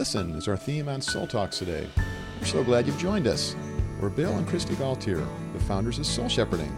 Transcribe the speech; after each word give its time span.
Listen 0.00 0.34
is 0.34 0.48
our 0.48 0.56
theme 0.56 0.88
on 0.88 1.02
Soul 1.02 1.26
Talks 1.26 1.58
today. 1.58 1.86
We're 2.40 2.46
so 2.46 2.64
glad 2.64 2.86
you've 2.86 2.98
joined 2.98 3.26
us. 3.26 3.54
We're 4.00 4.08
Bill 4.08 4.38
and 4.38 4.48
Kristi 4.48 4.74
Gaultiere, 4.76 5.28
the 5.52 5.60
founders 5.60 5.98
of 5.98 6.06
Soul 6.06 6.26
Shepherding. 6.26 6.74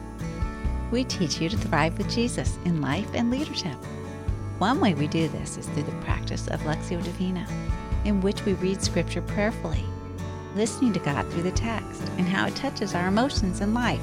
We 0.90 1.04
teach 1.04 1.40
you 1.40 1.48
to 1.48 1.56
thrive 1.56 1.96
with 1.96 2.10
Jesus 2.10 2.58
in 2.64 2.80
life 2.80 3.06
and 3.14 3.30
leadership. 3.30 3.76
One 4.58 4.80
way 4.80 4.94
we 4.94 5.06
do 5.06 5.28
this 5.28 5.56
is 5.56 5.68
through 5.68 5.84
the 5.84 5.92
practice 6.00 6.48
of 6.48 6.62
Lectio 6.62 7.00
Divina, 7.04 7.46
in 8.04 8.20
which 8.22 8.44
we 8.44 8.54
read 8.54 8.82
Scripture 8.82 9.22
prayerfully, 9.22 9.84
listening 10.56 10.92
to 10.94 10.98
God 10.98 11.30
through 11.30 11.44
the 11.44 11.52
text 11.52 12.02
and 12.18 12.26
how 12.26 12.48
it 12.48 12.56
touches 12.56 12.92
our 12.96 13.06
emotions 13.06 13.60
and 13.60 13.72
life. 13.72 14.02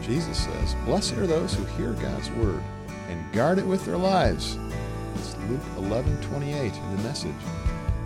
Jesus 0.00 0.38
says, 0.38 0.74
Blessed 0.86 1.18
are 1.18 1.26
those 1.26 1.52
who 1.52 1.64
hear 1.76 1.92
God's 1.92 2.30
word 2.30 2.62
and 3.10 3.30
guard 3.34 3.58
it 3.58 3.66
with 3.66 3.84
their 3.84 3.98
lives. 3.98 4.56
It's 5.16 5.36
Luke 5.50 5.60
11 5.76 6.22
28 6.22 6.72
in 6.72 6.96
the 6.96 7.02
message. 7.02 7.34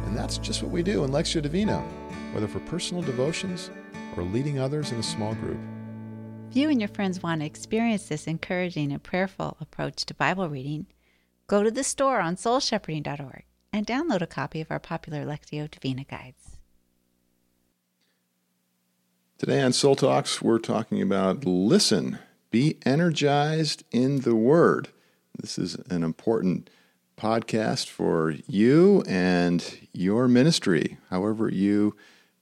And 0.09 0.17
that's 0.17 0.39
just 0.39 0.63
what 0.63 0.73
we 0.73 0.83
do 0.83 1.05
in 1.05 1.11
Lectio 1.11 1.43
Divina, 1.43 1.81
whether 2.33 2.49
for 2.49 2.61
personal 2.61 3.03
devotions 3.03 3.71
or 4.17 4.23
leading 4.23 4.59
others 4.59 4.91
in 4.91 4.99
a 4.99 5.03
small 5.03 5.35
group. 5.35 5.61
If 6.49 6.57
you 6.57 6.71
and 6.71 6.81
your 6.81 6.89
friends 6.89 7.23
want 7.23 7.43
to 7.43 7.47
experience 7.47 8.09
this 8.09 8.27
encouraging 8.27 8.91
and 8.91 9.03
prayerful 9.03 9.59
approach 9.61 10.07
to 10.07 10.15
Bible 10.15 10.49
reading, 10.49 10.87
go 11.47 11.63
to 11.63 11.71
the 11.71 11.85
store 11.85 12.21
on 12.21 12.37
soulshepherding.org 12.37 13.45
and 13.71 13.87
download 13.87 14.23
a 14.23 14.27
copy 14.27 14.63
of 14.63 14.71
our 14.71 14.79
popular 14.79 15.27
Lectio 15.27 15.71
Divina 15.71 16.05
guides. 16.05 16.57
Today 19.37 19.61
on 19.61 19.75
Soul 19.75 19.95
Talks, 19.95 20.41
we're 20.41 20.59
talking 20.59 21.03
about 21.03 21.45
listen, 21.45 22.19
be 22.51 22.79
energized 22.87 23.85
in 23.91 24.21
the 24.21 24.35
Word. 24.35 24.89
This 25.39 25.59
is 25.59 25.75
an 25.91 26.03
important 26.03 26.71
podcast 27.19 27.89
for 27.89 28.35
you 28.47 29.03
and 29.07 29.79
your 29.93 30.29
ministry. 30.29 30.99
However, 31.11 31.49
you 31.49 31.97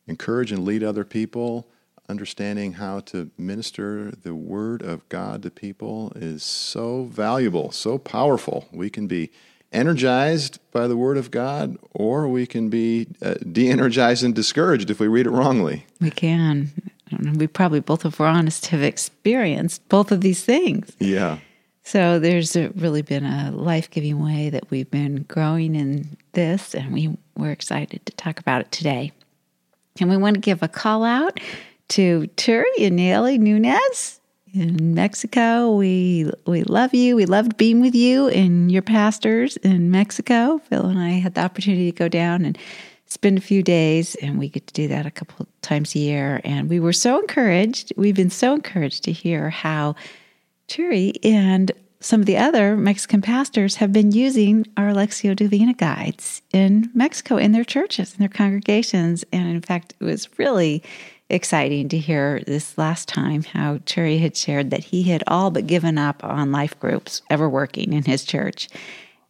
encourage 0.07 0.53
and 0.53 0.65
lead 0.65 0.83
other 0.83 1.05
people, 1.05 1.67
understanding 2.09 2.75
how 2.75 3.01
to 3.01 3.31
minister 3.37 4.11
the 4.11 4.35
Word 4.35 4.83
of 4.83 5.09
God 5.09 5.43
to 5.43 5.51
people 5.51 6.13
is 6.15 6.43
so 6.43 7.05
valuable, 7.05 7.73
so 7.73 7.99
powerful. 7.99 8.69
We 8.71 8.91
can 8.91 9.07
be 9.07 9.31
energized 9.73 10.59
by 10.71 10.87
the 10.87 10.97
Word 10.97 11.17
of 11.17 11.31
God, 11.31 11.77
or 11.93 12.29
we 12.29 12.47
can 12.47 12.69
be 12.69 13.09
uh, 13.23 13.35
de 13.51 13.69
energized 13.69 14.23
and 14.23 14.35
discouraged 14.35 14.91
if 14.91 15.01
we 15.01 15.09
read 15.09 15.27
it 15.27 15.31
wrongly. 15.31 15.87
We 16.01 16.11
can. 16.11 16.71
We 17.35 17.47
probably 17.47 17.81
both, 17.81 18.05
if 18.05 18.19
we're 18.19 18.27
honest, 18.27 18.67
have 18.67 18.83
experienced 18.83 19.89
both 19.89 20.11
of 20.13 20.21
these 20.21 20.45
things. 20.45 20.93
Yeah. 20.99 21.39
So 21.87 22.19
there's 22.19 22.57
a, 22.57 22.71
really 22.71 23.03
been 23.03 23.25
a 23.25 23.53
life 23.53 23.89
giving 23.89 24.21
way 24.21 24.51
that 24.51 24.69
we've 24.73 24.91
been 24.91 25.23
growing 25.29 25.77
in 25.77 26.17
this, 26.33 26.75
and 26.75 26.93
we, 26.93 27.17
we're 27.37 27.53
excited 27.53 28.05
to 28.07 28.13
talk 28.15 28.41
about 28.41 28.61
it 28.61 28.73
today. 28.73 29.13
And 30.01 30.11
we 30.11 30.17
want 30.17 30.35
to 30.35 30.41
give 30.41 30.65
a 30.65 30.69
call 30.69 31.05
out 31.05 31.39
to 31.91 32.29
Turi 32.37 32.65
and 32.81 32.97
Nelly 32.97 33.39
Nunez 33.39 34.19
in 34.53 34.95
Mexico. 34.95 35.77
We 35.77 36.29
we 36.45 36.65
love 36.65 36.93
you. 36.93 37.15
We 37.15 37.25
loved 37.25 37.57
being 37.57 37.81
with 37.81 37.95
you 37.95 38.27
and 38.31 38.71
your 38.71 38.83
pastors 38.83 39.57
in 39.59 39.93
Mexico. 39.93 40.59
Phil 40.69 40.87
and 40.87 40.99
I 40.99 41.11
had 41.11 41.35
the 41.35 41.43
opportunity 41.43 41.93
to 41.93 41.97
go 41.97 42.09
down 42.09 42.45
and 42.45 42.59
spend 43.07 43.39
a 43.39 43.41
few 43.41 43.63
days, 43.63 44.17
and 44.17 44.41
we 44.41 44.49
get 44.49 44.67
to 44.67 44.75
do 44.75 44.89
that 44.89 45.07
a 45.07 45.11
couple 45.13 45.47
times 45.63 45.95
a 45.95 46.01
year. 46.01 46.41
And 46.43 46.69
we 46.69 46.81
were 46.81 46.93
so 46.93 47.21
encouraged. 47.21 47.93
We've 47.97 48.17
been 48.17 48.29
so 48.29 48.55
encouraged 48.55 49.05
to 49.05 49.13
hear 49.13 49.51
how 49.51 49.95
Turi 50.69 51.13
and 51.25 51.73
some 52.01 52.21
of 52.21 52.27
the 52.27 52.37
other 52.37 52.77
Mexican 52.77 53.23
pastors 53.23 53.77
have 53.77 53.93
been 53.93 54.13
using 54.13 54.67
our 54.77 54.93
Lectio 54.93 55.35
Divina 55.35 55.75
guides 55.75 56.43
in 56.53 56.91
Mexico 56.95 57.37
in 57.37 57.53
their 57.53 57.65
churches, 57.65 58.13
in 58.13 58.21
their 58.21 58.29
congregations. 58.29 59.25
And 59.33 59.49
in 59.49 59.63
fact, 59.63 59.95
it 59.99 60.05
was 60.05 60.29
really 60.39 60.83
exciting 61.29 61.89
to 61.89 61.99
hear 61.99 62.41
this 62.47 62.79
last 62.79 63.09
time 63.09 63.43
how 63.43 63.79
Turi 63.79 64.21
had 64.21 64.37
shared 64.37 64.71
that 64.71 64.85
he 64.85 65.03
had 65.05 65.25
all 65.27 65.51
but 65.51 65.67
given 65.67 65.99
up 65.99 66.23
on 66.23 66.53
life 66.53 66.79
groups 66.79 67.23
ever 67.31 67.49
working 67.49 67.93
in 67.93 68.05
his 68.05 68.25
church 68.25 68.69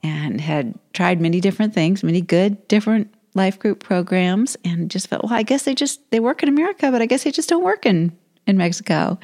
and 0.03 0.41
had 0.41 0.79
tried 0.93 1.21
many 1.21 1.41
different 1.41 1.73
things, 1.73 2.03
many 2.03 2.21
good 2.21 2.69
different 2.69 3.13
life 3.35 3.59
group 3.59 3.83
programs, 3.83 4.57
and 4.65 4.91
just 4.91 5.09
felt, 5.09 5.25
well, 5.25 5.33
I 5.33 5.43
guess 5.43 5.63
they 5.63 5.75
just 5.75 6.01
they 6.11 6.21
work 6.21 6.43
in 6.43 6.49
America, 6.49 6.91
but 6.91 7.01
I 7.01 7.07
guess 7.07 7.25
they 7.25 7.31
just 7.31 7.49
don't 7.49 7.65
work 7.65 7.87
in 7.87 8.17
in 8.47 8.57
Mexico. 8.57 9.19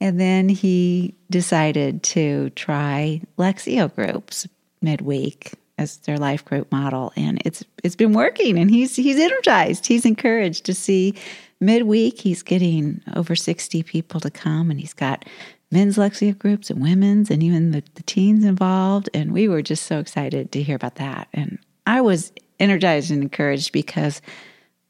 And 0.00 0.20
then 0.20 0.48
he 0.48 1.14
decided 1.30 2.02
to 2.04 2.50
try 2.50 3.20
Lectio 3.38 3.94
groups 3.94 4.46
midweek 4.82 5.54
as 5.78 5.98
their 5.98 6.18
life 6.18 6.44
group 6.44 6.70
model. 6.70 7.12
And 7.16 7.40
it's 7.44 7.64
it's 7.82 7.96
been 7.96 8.12
working 8.12 8.58
and 8.58 8.70
he's 8.70 8.96
he's 8.96 9.18
energized. 9.18 9.86
He's 9.86 10.04
encouraged 10.04 10.64
to 10.66 10.74
see 10.74 11.14
midweek 11.60 12.20
he's 12.20 12.42
getting 12.42 13.00
over 13.16 13.34
60 13.34 13.82
people 13.84 14.20
to 14.20 14.30
come 14.30 14.70
and 14.70 14.78
he's 14.78 14.92
got 14.92 15.24
men's 15.70 15.96
Lectio 15.96 16.38
groups 16.38 16.70
and 16.70 16.82
women's 16.82 17.30
and 17.30 17.42
even 17.42 17.70
the, 17.70 17.82
the 17.94 18.02
teens 18.02 18.44
involved. 18.44 19.08
And 19.14 19.32
we 19.32 19.48
were 19.48 19.62
just 19.62 19.84
so 19.84 19.98
excited 19.98 20.52
to 20.52 20.62
hear 20.62 20.76
about 20.76 20.96
that. 20.96 21.28
And 21.32 21.58
i 21.86 22.00
was 22.00 22.32
energized 22.60 23.10
and 23.10 23.22
encouraged 23.22 23.72
because 23.72 24.22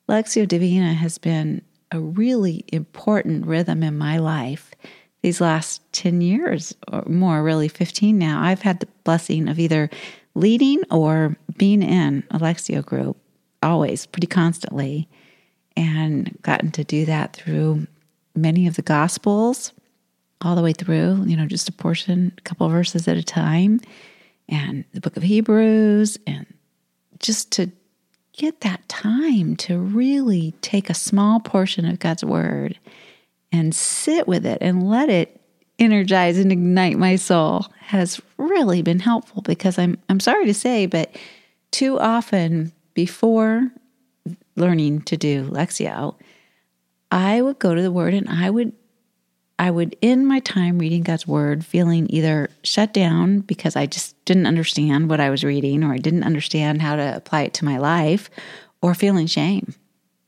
lectio 0.09 0.47
Divina 0.47 0.93
has 0.93 1.19
been 1.19 1.63
a 1.95 2.01
really 2.01 2.65
important 2.69 3.47
rhythm 3.47 3.83
in 3.85 3.97
my 3.97 4.19
life 4.19 4.73
these 5.23 5.41
last 5.41 5.81
10 5.93 6.21
years 6.21 6.75
or 6.93 7.05
more, 7.07 7.43
really 7.43 7.69
15 7.69 8.19
now. 8.19 8.43
I've 8.43 8.63
had 8.63 8.81
the 8.81 8.89
blessing 9.05 9.49
of 9.49 9.59
either 9.59 9.89
leading 10.35 10.83
or 10.91 11.37
being 11.57 11.83
in 11.83 12.25
a 12.31 12.39
Lectio 12.39 12.85
group, 12.85 13.17
always, 13.63 14.07
pretty 14.07 14.27
constantly, 14.27 15.09
and 15.77 16.37
gotten 16.43 16.73
to 16.73 16.85
do 16.85 17.07
that 17.07 17.33
through 17.33 17.87
many 18.35 18.67
of 18.67 18.75
the 18.75 18.83
Gospels, 18.83 19.73
all 20.41 20.57
the 20.57 20.63
way 20.63 20.73
through, 20.73 21.23
you 21.25 21.37
know, 21.37 21.47
just 21.47 21.69
a 21.69 21.73
portion, 21.73 22.33
a 22.37 22.41
couple 22.43 22.69
verses 22.69 23.07
at 23.07 23.17
a 23.17 23.23
time, 23.23 23.81
and 24.49 24.85
the 24.93 25.01
book 25.01 25.17
of 25.17 25.23
Hebrews, 25.23 26.19
and 26.27 26.45
just 27.21 27.53
to 27.53 27.71
get 28.37 28.61
that 28.63 28.87
time 28.89 29.57
to 29.57 29.79
really 29.79 30.53
take 30.61 30.91
a 30.91 30.95
small 30.95 31.41
portion 31.41 31.85
of 31.85 31.99
God's 31.99 32.25
Word 32.25 32.79
and 33.53 33.75
sit 33.75 34.27
with 34.27 34.45
it 34.45 34.59
and 34.61 34.89
let 34.89 35.09
it 35.09 35.41
energize 35.79 36.39
and 36.39 36.53
ignite 36.53 36.99
my 36.99 37.17
soul 37.17 37.67
has 37.81 38.21
really 38.37 38.83
been 38.83 39.01
helpful 39.01 39.43
because 39.43 39.79
I'm 39.79 39.99
I'm 40.09 40.21
sorry 40.21 40.47
to 40.47 40.55
say, 40.55 40.87
but 40.87 41.17
too 41.71 41.99
often 41.99 42.73
before 42.95 43.71
learning 44.57 45.03
to 45.03 45.17
do 45.17 45.49
Lectio, 45.51 46.17
I 47.11 47.43
would 47.43 47.59
go 47.59 47.75
to 47.75 47.83
the 47.83 47.93
Word 47.93 48.15
and 48.15 48.29
I 48.29 48.51
would 48.51 48.73
I 49.59 49.71
would 49.71 49.97
end 50.03 50.27
my 50.27 50.41
time 50.41 50.79
reading 50.79 51.03
God's 51.03 51.27
Word 51.27 51.65
feeling 51.65 52.07
either 52.11 52.51
shut 52.65 52.93
down 52.93 53.41
because 53.41 53.77
I 53.77 53.87
just 53.87 54.23
didn't 54.25 54.47
understand 54.47 55.09
what 55.09 55.21
I 55.21 55.31
was 55.31 55.45
reading 55.45 55.85
or 55.85 55.93
I 55.93 55.99
didn't 55.99 56.25
understand 56.25 56.83
how 56.83 56.97
to 56.97 57.17
apply 57.17 57.43
it 57.43 57.55
to 57.55 57.65
my 57.65 57.79
life, 57.79 58.31
or 58.83 58.95
feeling 58.95 59.27
shame 59.27 59.75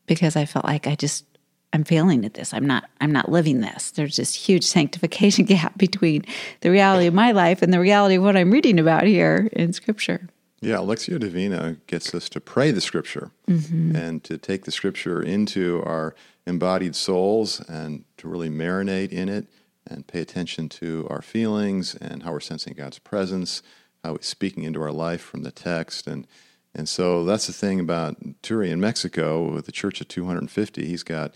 because 0.06 0.34
I 0.34 0.47
felt 0.47 0.65
like 0.65 0.86
I 0.86 0.94
just 0.94 1.26
I'm 1.72 1.84
failing 1.84 2.25
at 2.25 2.34
this. 2.34 2.54
I'm 2.54 2.66
not 2.66 2.88
I'm 3.00 3.12
not 3.12 3.31
living 3.31 3.60
this. 3.60 3.91
There's 3.91 4.16
this 4.16 4.32
huge 4.32 4.65
sanctification 4.76 5.44
gap 5.44 5.76
between 5.76 6.25
the 6.60 6.70
reality 6.70 7.06
of 7.06 7.15
my 7.15 7.32
life 7.32 7.60
and 7.62 7.72
the 7.72 7.81
reality 7.81 8.15
of 8.15 8.22
what 8.22 8.36
I'm 8.36 8.50
reading 8.50 8.78
about 8.78 9.04
here 9.04 9.50
in 9.53 9.72
scripture. 9.72 10.28
Yeah, 10.60 10.76
Lectio 10.76 11.18
Divina 11.18 11.76
gets 11.86 12.14
us 12.14 12.28
to 12.30 12.40
pray 12.40 12.70
the 12.70 12.80
scripture 12.80 13.30
mm-hmm. 13.46 13.94
and 13.94 14.24
to 14.24 14.38
take 14.38 14.64
the 14.64 14.72
scripture 14.72 15.22
into 15.22 15.82
our 15.84 16.14
embodied 16.46 16.96
souls 16.96 17.60
and 17.68 18.04
to 18.16 18.28
really 18.28 18.48
marinate 18.48 19.10
in 19.10 19.28
it 19.28 19.46
and 19.86 20.06
pay 20.06 20.20
attention 20.20 20.68
to 20.68 21.06
our 21.10 21.20
feelings 21.20 21.94
and 21.94 22.22
how 22.22 22.32
we're 22.32 22.40
sensing 22.40 22.74
God's 22.74 22.98
presence, 22.98 23.62
how 24.02 24.14
He's 24.16 24.26
speaking 24.26 24.62
into 24.62 24.80
our 24.80 24.92
life 24.92 25.20
from 25.20 25.42
the 25.42 25.53
text. 25.53 26.06
And, 26.06 26.26
and 26.74 26.88
so 26.88 27.24
that's 27.24 27.47
the 27.47 27.52
thing 27.52 27.78
about 27.78 28.16
Turi 28.42 28.70
in 28.70 28.80
Mexico 28.80 29.52
with 29.52 29.66
the 29.66 29.72
church 29.72 30.00
of 30.00 30.09
250. 30.09 30.86
He's 30.86 31.02
got 31.02 31.34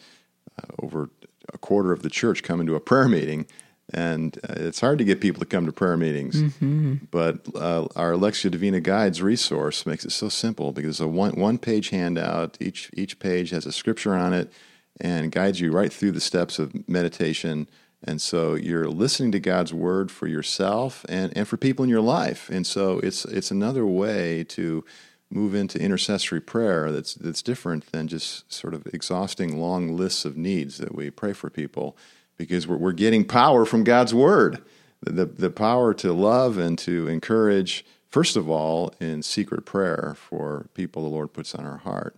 uh, 0.59 0.67
over 0.83 1.11
a 1.53 1.59
quarter 1.59 1.93
of 1.93 2.03
the 2.03 2.11
church 2.11 2.43
coming 2.43 2.67
to 2.67 2.75
a 2.75 2.81
prayer 2.81 3.09
meeting. 3.09 3.47
And 3.93 4.37
uh, 4.49 4.55
it's 4.57 4.81
hard 4.81 4.99
to 4.99 5.05
get 5.05 5.21
people 5.21 5.41
to 5.41 5.47
come 5.47 5.67
to 5.67 5.73
prayer 5.73 5.97
meetings. 5.97 6.37
Mm-hmm. 6.37 6.95
But 7.11 7.41
uh, 7.55 7.89
our 7.97 8.13
Lectio 8.13 8.51
Divina 8.51 8.81
Guides 8.81 9.23
resource 9.23 9.87
makes 9.87 10.05
it 10.05 10.13
so 10.13 10.29
simple 10.29 10.73
because 10.73 10.91
it's 10.91 11.01
a 11.01 11.09
one, 11.09 11.33
one 11.33 11.59
page 11.59 11.91
handout. 11.91 12.57
Each, 12.61 12.91
each 12.95 13.19
page 13.19 13.51
has 13.51 13.67
a 13.67 13.73
scripture 13.73 14.15
on 14.15 14.33
it 14.33 14.53
and 15.01 15.33
guides 15.33 15.61
you 15.61 15.73
right 15.73 15.93
through 15.93 16.13
the 16.13 16.21
steps 16.21 16.59
of 16.59 16.89
meditation. 16.89 17.69
And 18.03 18.21
so 18.21 18.55
you're 18.55 18.89
listening 18.89 19.33
to 19.33 19.41
God's 19.41 19.75
word 19.75 20.11
for 20.11 20.27
yourself 20.27 21.05
and, 21.09 21.37
and 21.37 21.47
for 21.47 21.57
people 21.57 21.83
in 21.83 21.91
your 21.91 22.01
life. 22.01 22.49
And 22.51 22.67
so 22.67 22.99
it's, 23.01 23.25
it's 23.25 23.51
another 23.51 23.87
way 23.87 24.45
to 24.45 24.85
move 25.31 25.55
into 25.55 25.81
intercessory 25.81 26.41
prayer 26.41 26.91
that's 26.91 27.15
that's 27.15 27.43
different 27.43 27.93
than 27.93 28.09
just 28.09 28.53
sort 28.53 28.75
of 28.75 28.87
exhausting 28.93 29.61
long 29.61 29.97
lists 29.97 30.25
of 30.25 30.37
needs 30.37 30.79
that 30.79 30.95
we 30.95 31.09
pray 31.11 31.33
for 31.33 31.49
people 31.49 31.97
because 32.41 32.67
we're, 32.67 32.77
we're 32.77 32.93
getting 32.93 33.25
power 33.25 33.65
from 33.65 33.85
God's 33.85 34.15
word 34.15 34.63
the, 35.03 35.25
the 35.25 35.51
power 35.51 35.95
to 35.95 36.13
love 36.13 36.59
and 36.59 36.79
to 36.79 37.09
encourage 37.09 37.85
first 38.11 38.37
of 38.37 38.51
all 38.51 38.93
in 39.01 39.23
secret 39.23 39.65
prayer 39.65 40.15
for 40.17 40.67
people 40.75 41.03
the 41.03 41.09
Lord 41.09 41.33
puts 41.33 41.55
on 41.55 41.65
our 41.65 41.79
heart 41.79 42.17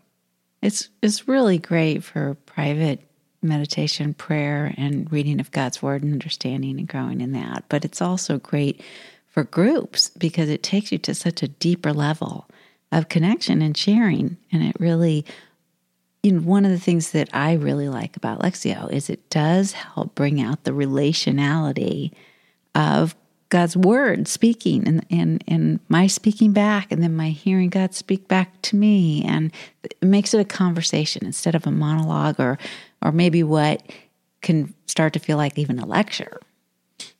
It's 0.63 0.89
it's 1.03 1.29
really 1.29 1.59
great 1.59 2.05
for 2.05 2.35
private 2.47 3.01
meditation, 3.43 4.15
prayer, 4.15 4.73
and 4.77 5.11
reading 5.13 5.41
of 5.41 5.51
God's 5.51 5.83
word 5.83 6.03
and 6.03 6.13
understanding 6.13 6.79
and 6.79 6.89
growing 6.89 7.21
in 7.21 7.33
that. 7.33 7.65
But 7.69 7.85
it's 7.85 8.01
also 8.01 8.39
great 8.39 8.81
for 9.29 9.45
groups 9.45 10.11
because 10.11 10.49
it 10.49 10.63
takes 10.63 10.93
you 10.93 10.99
to 10.99 11.15
such 11.15 11.43
a 11.43 11.49
deeper 11.49 11.93
level 11.93 12.47
of 12.93 13.09
connection 13.09 13.63
and 13.63 13.77
sharing. 13.77 14.37
And 14.53 14.63
it 14.63 14.77
really, 14.79 15.25
you 16.23 16.33
know, 16.33 16.41
one 16.41 16.65
of 16.65 16.71
the 16.71 16.79
things 16.79 17.11
that 17.11 17.29
I 17.33 17.55
really 17.55 17.89
like 17.89 18.17
about 18.17 18.41
Lectio 18.41 18.91
is 18.93 19.11
it 19.11 19.29
does 19.29 19.73
help 19.73 20.15
bring 20.15 20.41
out 20.41 20.65
the 20.65 20.71
relationality 20.71 22.13
of 22.75 23.17
God's 23.49 23.77
word 23.77 24.29
speaking 24.29 24.89
and, 24.89 25.05
and, 25.11 25.45
and 25.47 25.81
my 25.89 26.07
speaking 26.07 26.53
back, 26.53 26.91
and 26.91 27.03
then 27.03 27.15
my 27.15 27.31
hearing 27.31 27.69
God 27.69 27.93
speak 27.93 28.27
back 28.27 28.63
to 28.63 28.77
me. 28.77 29.23
And 29.25 29.53
it 29.83 30.03
makes 30.03 30.33
it 30.33 30.41
a 30.41 30.45
conversation 30.45 31.27
instead 31.27 31.55
of 31.55 31.67
a 31.67 31.71
monologue 31.71 32.41
or, 32.41 32.57
or 33.03 33.13
maybe 33.13 33.43
what 33.43 33.83
can 34.41 34.73
start 34.87 35.13
to 35.15 35.19
feel 35.19 35.37
like 35.37 35.59
even 35.59 35.79
a 35.79 35.85
lecture. 35.85 36.41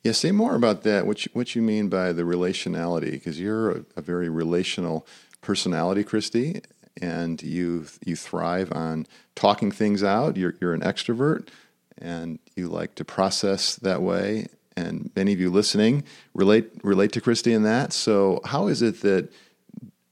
Yeah, 0.01 0.13
say 0.13 0.31
more 0.31 0.55
about 0.55 0.83
that. 0.83 1.05
What 1.05 1.25
you, 1.25 1.31
what 1.33 1.55
you 1.55 1.61
mean 1.61 1.87
by 1.87 2.13
the 2.13 2.23
relationality? 2.23 3.11
Because 3.11 3.39
you're 3.39 3.71
a, 3.71 3.85
a, 3.97 4.01
very 4.01 4.27
relational 4.29 5.05
personality, 5.41 6.03
Kristi, 6.03 6.63
and 7.01 7.41
you 7.41 7.85
you 8.05 8.15
thrive 8.15 8.71
on 8.71 9.07
talking 9.35 9.71
things 9.71 10.03
out. 10.03 10.37
You're 10.37 10.55
you're 10.61 10.73
an 10.73 10.81
extrovert, 10.81 11.49
and 11.97 12.39
you 12.55 12.67
like 12.67 12.95
to 12.95 13.05
process 13.05 13.75
that 13.77 14.01
way 14.01 14.47
and 14.75 15.11
many 15.15 15.33
of 15.33 15.39
you 15.39 15.49
listening 15.49 16.03
relate 16.33 16.71
relate 16.83 17.11
to 17.13 17.21
Kristi 17.21 17.53
in 17.53 17.63
that. 17.63 17.93
So, 17.93 18.41
how 18.45 18.67
is 18.67 18.81
it 18.81 19.01
that 19.01 19.31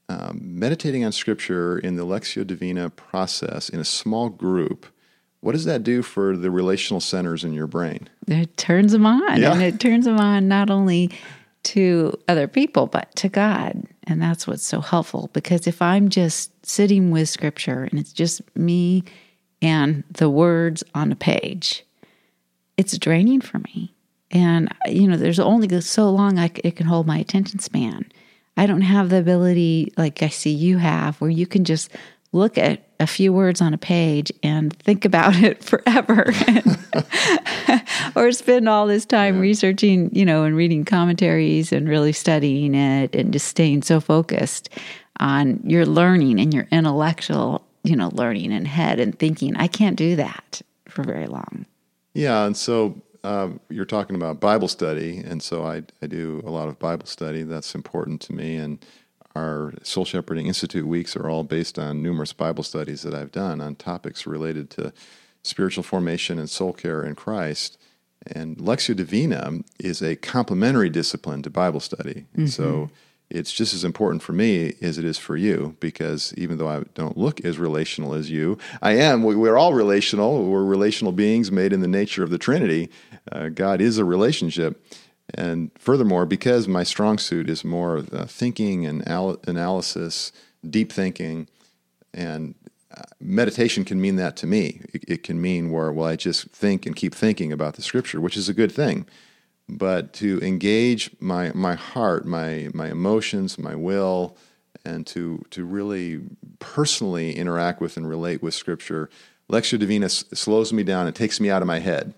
um, 0.10 0.40
meditating 0.42 1.06
on 1.06 1.12
Scripture 1.12 1.78
in 1.80 1.96
the 1.96 2.06
Lectio 2.06 2.46
Divina 2.46 2.90
process 2.90 3.70
in 3.70 3.80
a 3.80 3.86
small 3.86 4.30
group? 4.30 4.86
What 5.40 5.54
does 5.54 5.66
that 5.66 5.84
do 5.84 6.04
for 6.04 6.38
the 6.38 6.52
relational 6.52 7.00
centers 7.00 7.44
in 7.44 7.54
your 7.54 7.66
brain? 7.66 8.08
It 8.28 8.58
turns 8.58 8.92
them 8.92 9.08
on, 9.08 9.42
yeah. 9.42 9.54
and 9.54 9.62
it 9.62 9.80
turns 9.80 10.06
them 10.06 10.20
on 10.20 10.48
not 10.48 10.70
only 10.70 11.10
to 11.64 12.18
other 12.28 12.48
people 12.48 12.88
but 12.88 13.16
to 13.18 13.30
God, 13.30 13.84
and 14.06 14.22
that's 14.22 14.48
what's 14.48 14.66
so 14.66 14.82
helpful. 14.82 15.30
Because 15.34 15.68
if 15.68 15.82
I'm 15.82 16.10
just 16.10 16.66
sitting 16.66 17.12
with 17.12 17.30
Scripture 17.30 17.84
and 17.84 18.00
it's 18.00 18.14
just 18.14 18.42
me 18.56 19.04
and 19.62 20.04
the 20.10 20.30
words 20.30 20.84
on 20.96 21.12
a 21.12 21.16
page, 21.16 21.86
it's 22.78 22.98
draining 22.98 23.42
for 23.42 23.60
me. 23.60 23.94
And, 24.32 24.74
you 24.88 25.08
know, 25.08 25.18
there's 25.18 25.40
only 25.40 25.82
so 25.82 26.10
long 26.10 26.40
I, 26.40 26.52
it 26.64 26.78
can 26.78 26.88
hold 26.88 27.06
my 27.06 27.18
attention 27.18 27.60
span. 27.60 28.10
I 28.58 28.66
don't 28.66 28.82
have 28.82 29.10
the 29.10 29.20
ability 29.20 29.94
like 29.98 30.24
I 30.24 30.30
see 30.30 30.52
you 30.52 30.78
have 30.78 31.20
where 31.20 31.30
you 31.30 31.46
can 31.46 31.66
just 31.66 31.92
look 32.34 32.58
at 32.58 32.84
a 33.00 33.08
few 33.08 33.34
words 33.34 33.62
on 33.62 33.74
a 33.74 33.78
page 33.78 34.32
and 34.44 34.74
think 34.78 35.06
about 35.06 35.36
it 35.36 35.64
forever 35.64 36.32
or 38.16 38.32
spend 38.32 38.70
all 38.70 38.88
this 38.88 39.06
time 39.06 39.36
yeah. 39.36 39.42
researching, 39.42 40.14
you 40.16 40.26
know, 40.26 40.44
and 40.44 40.56
reading 40.56 40.86
commentaries 40.86 41.72
and 41.72 41.90
really 41.90 42.14
studying 42.14 42.76
it 42.76 43.16
and 43.16 43.34
just 43.34 43.48
staying 43.48 43.82
so 43.82 44.00
focused 44.00 44.70
on 45.20 45.60
your 45.66 45.86
learning 45.86 46.40
and 46.40 46.54
your 46.54 46.68
intellectual, 46.72 47.66
you 47.84 47.96
know, 47.96 48.10
learning 48.14 48.54
and 48.54 48.68
head 48.68 49.00
and 49.00 49.18
thinking. 49.18 49.56
I 49.58 49.68
can't 49.68 49.98
do 49.98 50.16
that 50.16 50.62
for 50.88 51.04
very 51.04 51.28
long. 51.28 51.66
Yeah. 52.14 52.46
And 52.46 52.56
so 52.56 53.02
uh, 53.24 53.50
you're 53.70 53.86
talking 53.86 54.16
about 54.16 54.40
Bible 54.40 54.68
study, 54.68 55.20
and 55.20 55.42
so 55.44 55.64
I, 55.64 55.84
I 56.02 56.08
do 56.08 56.42
a 56.46 56.50
lot 56.50 56.68
of 56.68 56.80
Bible 56.80 57.06
study. 57.06 57.44
That's 57.44 57.76
important 57.76 58.20
to 58.22 58.34
me. 58.34 58.56
And 58.56 58.84
our 59.36 59.74
Soul 59.84 60.06
Shepherding 60.06 60.48
Institute 60.48 60.86
weeks 60.86 61.16
are 61.16 61.30
all 61.30 61.44
based 61.44 61.80
on 61.80 62.02
numerous 62.02 62.34
Bible 62.34 62.64
studies 62.64 63.02
that 63.04 63.14
I've 63.14 63.32
done 63.32 63.62
on 63.62 63.76
topics 63.76 64.28
related 64.28 64.70
to 64.72 64.94
spiritual 65.44 65.84
formation 65.84 66.38
and 66.38 66.50
soul 66.50 66.74
care 66.74 67.04
in 67.04 67.16
Christ. 67.16 67.78
And 68.28 68.58
Lectio 68.58 68.96
Divina 68.96 69.60
is 69.80 70.02
a 70.02 70.16
complementary 70.16 70.90
discipline 70.90 71.42
to 71.44 71.50
Bible 71.50 71.80
study. 71.80 72.26
Mm-hmm. 72.36 72.48
So 72.48 72.92
it's 73.32 73.52
just 73.54 73.74
as 73.74 73.84
important 73.86 74.22
for 74.22 74.34
me 74.34 74.74
as 74.82 74.98
it 74.98 75.06
is 75.06 75.18
for 75.18 75.38
you 75.38 75.78
because 75.80 76.34
even 76.38 76.58
though 76.58 76.68
I 76.68 76.84
don't 76.94 77.18
look 77.18 77.44
as 77.46 77.58
relational 77.58 78.14
as 78.14 78.30
you, 78.30 78.58
I 78.82 78.92
am. 78.98 79.24
We're 79.24 79.58
all 79.58 79.74
relational. 79.74 80.46
We're 80.46 80.66
relational 80.66 81.14
beings 81.14 81.52
made 81.52 81.72
in 81.72 81.80
the 81.80 81.88
nature 81.88 82.24
of 82.24 82.30
the 82.30 82.38
Trinity. 82.38 82.90
Uh, 83.32 83.48
God 83.50 83.80
is 83.82 83.98
a 83.98 84.06
relationship. 84.06 84.86
And 85.34 85.72
furthermore, 85.78 86.26
because 86.26 86.68
my 86.68 86.84
strong 86.84 87.18
suit 87.18 87.50
is 87.50 87.64
more 87.64 88.04
uh, 88.12 88.26
thinking 88.26 88.86
and 88.86 89.08
al- 89.08 89.40
analysis, 89.48 90.32
deep 90.70 90.92
thinking, 90.92 91.48
and 92.14 92.56
uh, 92.96 93.04
meditation 93.22 93.86
can 93.86 94.02
mean 94.02 94.18
that 94.18 94.36
to 94.38 94.48
me. 94.48 94.82
It, 94.94 95.04
it 95.08 95.24
can 95.24 95.42
mean 95.42 95.72
where, 95.72 95.92
well, 95.92 96.08
I 96.08 96.18
just 96.18 96.50
think 96.50 96.86
and 96.86 96.96
keep 96.96 97.16
thinking 97.16 97.54
about 97.54 97.76
the 97.76 97.82
scripture, 97.82 98.20
which 98.20 98.36
is 98.36 98.50
a 98.50 98.54
good 98.54 98.72
thing 98.72 99.06
but 99.72 100.12
to 100.12 100.40
engage 100.42 101.12
my 101.20 101.52
my 101.54 101.76
heart, 101.76 102.26
my 102.26 102.70
my 102.74 102.90
emotions, 102.90 103.58
my 103.58 103.74
will, 103.74 104.38
and 104.84 105.08
to 105.08 105.44
to 105.52 105.64
really 105.64 106.22
personally 106.60 107.36
interact 107.36 107.80
with 107.82 107.98
and 107.98 108.08
relate 108.08 108.44
with 108.44 108.54
Scripture. 108.54 109.10
Lectio 109.50 109.80
Divina 109.80 110.06
s- 110.06 110.26
slows 110.34 110.72
me 110.72 110.84
down 110.84 111.08
and 111.08 111.16
takes 111.16 111.40
me 111.40 111.50
out 111.50 111.62
of 111.62 111.68
my 111.68 111.80
head. 111.80 112.14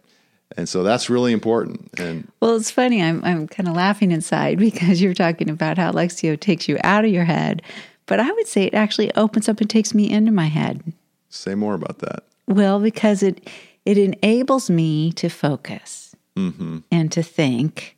And 0.55 0.69
so 0.69 0.83
that's 0.83 1.09
really 1.09 1.33
important. 1.33 1.89
And 1.97 2.31
well, 2.39 2.55
it's 2.55 2.71
funny. 2.71 3.01
I'm 3.01 3.23
I'm 3.23 3.47
kind 3.47 3.67
of 3.67 3.75
laughing 3.75 4.11
inside 4.11 4.57
because 4.59 5.01
you're 5.01 5.13
talking 5.13 5.50
about 5.50 5.77
how 5.77 5.91
Lectio 5.91 6.39
takes 6.39 6.67
you 6.67 6.77
out 6.83 7.05
of 7.05 7.11
your 7.11 7.25
head, 7.25 7.61
but 8.05 8.19
I 8.19 8.31
would 8.31 8.47
say 8.47 8.63
it 8.63 8.73
actually 8.73 9.13
opens 9.15 9.50
up 9.50 9.61
and 9.61 9.69
takes 9.69 9.94
me 9.94 10.09
into 10.09 10.31
my 10.31 10.47
head. 10.47 10.94
Say 11.29 11.55
more 11.55 11.73
about 11.73 12.00
that. 12.00 12.23
Well, 12.47 12.79
because 12.79 13.23
it 13.23 13.50
it 13.85 13.97
enables 13.97 14.69
me 14.69 15.11
to 15.13 15.29
focus 15.29 16.15
mm-hmm. 16.35 16.79
and 16.91 17.11
to 17.11 17.23
think 17.23 17.97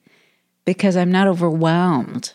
because 0.65 0.97
I'm 0.97 1.11
not 1.11 1.27
overwhelmed 1.27 2.33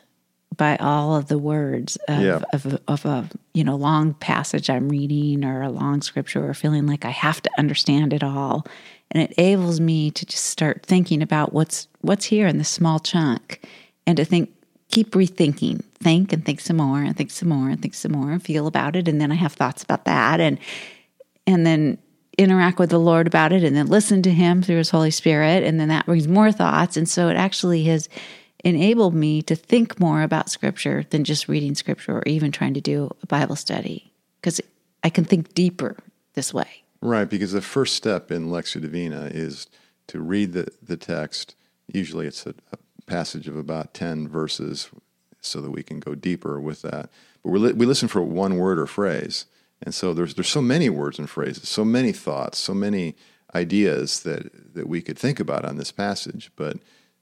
by 0.57 0.77
all 0.77 1.17
of 1.17 1.29
the 1.29 1.39
words 1.39 1.97
of, 2.09 2.21
yeah. 2.21 2.43
of, 2.53 2.79
of, 2.87 3.05
a 3.07 3.29
you 3.55 3.65
know 3.65 3.77
long 3.77 4.15
passage 4.15 4.69
I'm 4.69 4.89
reading 4.89 5.45
or 5.45 5.63
a 5.63 5.71
long 5.71 6.03
scripture 6.03 6.49
or 6.49 6.55
feeling 6.55 6.87
like 6.87 7.05
I 7.05 7.11
have 7.11 7.41
to 7.43 7.51
understand 7.59 8.13
it 8.13 8.23
all. 8.23 8.67
And 9.11 9.23
it 9.23 9.33
enables 9.33 9.81
me 9.81 10.11
to 10.13 10.25
just 10.25 10.45
start 10.45 10.85
thinking 10.85 11.23
about 11.23 11.53
what's 11.53 11.89
what's 12.01 12.27
here 12.27 12.47
in 12.47 12.59
this 12.59 12.69
small 12.69 13.01
chunk 13.01 13.67
and 14.07 14.17
to 14.17 14.25
think 14.25 14.51
keep 14.91 15.13
rethinking, 15.13 15.83
think 16.01 16.33
and 16.33 16.45
think 16.45 16.61
some 16.61 16.77
more 16.77 17.03
and 17.03 17.17
think 17.17 17.31
some 17.31 17.49
more 17.49 17.69
and 17.69 17.81
think 17.81 17.95
some 17.95 18.13
more 18.13 18.31
and 18.31 18.43
feel 18.43 18.67
about 18.67 18.97
it. 18.97 19.09
And 19.09 19.21
then 19.21 19.33
I 19.33 19.37
have 19.37 19.53
thoughts 19.53 19.83
about 19.83 20.05
that 20.05 20.41
and 20.41 20.59
and 21.47 21.67
then 21.67 21.99
interact 22.39 22.79
with 22.79 22.91
the 22.91 22.99
Lord 22.99 23.27
about 23.27 23.53
it 23.53 23.63
and 23.65 23.77
then 23.77 23.87
listen 23.87 24.23
to 24.23 24.31
Him 24.31 24.63
through 24.63 24.79
His 24.79 24.91
Holy 24.91 25.11
Spirit. 25.11 25.63
And 25.63 25.79
then 25.79 25.89
that 25.89 26.07
brings 26.07 26.29
more 26.29 26.53
thoughts. 26.53 26.97
And 26.97 27.09
so 27.09 27.29
it 27.29 27.37
actually 27.37 27.85
has 27.85 28.09
enabled 28.65 29.15
me 29.15 29.43
to 29.43 29.57
think 29.57 29.99
more 30.01 30.23
about 30.23 30.49
Scripture 30.51 31.05
than 31.11 31.25
just 31.25 31.49
reading 31.49 31.75
Scripture 31.75 32.19
or 32.19 32.23
even 32.27 32.53
trying 32.53 32.75
to 32.75 32.81
do 32.81 33.11
a 33.23 33.27
Bible 33.27 33.57
study 33.57 34.13
because 34.41 34.61
I 35.03 35.11
can 35.11 35.25
think 35.25 35.55
deeper 35.55 35.97
this 36.35 36.55
way. 36.55 36.80
Right, 37.03 37.29
because 37.29 37.53
the 37.53 37.63
first 37.63 37.95
step 37.95 38.31
in 38.31 38.49
Lectio 38.49 38.81
Divina 38.81 39.31
is 39.33 39.69
to 40.09 40.21
read 40.21 40.53
the, 40.53 40.69
the 40.83 40.97
text. 40.97 41.55
Usually 41.87 42.27
it's 42.27 42.45
a, 42.47 42.55
a 42.73 42.79
passage 43.07 43.49
of 43.49 43.57
about 43.57 43.95
10 43.95 44.29
verses 44.29 44.91
so 45.41 45.61
that 45.61 45.71
we 45.71 45.83
can 45.83 45.99
go 46.01 46.15
deeper 46.15 46.61
with 46.61 46.83
that. 46.83 47.11
But 47.43 47.51
we 47.51 47.59
li- 47.59 47.73
we 47.73 47.87
listen 47.87 48.09
for 48.09 48.23
one 48.23 48.59
word 48.59 48.79
or 48.79 48.87
phrase. 48.87 49.47
And 49.83 49.95
so 49.95 50.13
there's 50.13 50.35
there's 50.35 50.49
so 50.49 50.61
many 50.61 50.91
words 50.91 51.19
and 51.19 51.29
phrases, 51.29 51.69
so 51.69 51.85
many 51.85 52.13
thoughts, 52.13 52.59
so 52.59 52.75
many 52.75 53.17
ideas 53.55 54.21
that 54.25 54.75
that 54.75 54.89
we 54.89 55.01
could 55.01 55.19
think 55.19 55.41
about 55.41 55.65
on 55.65 55.77
this 55.77 55.91
passage. 55.91 56.51
But 56.57 56.77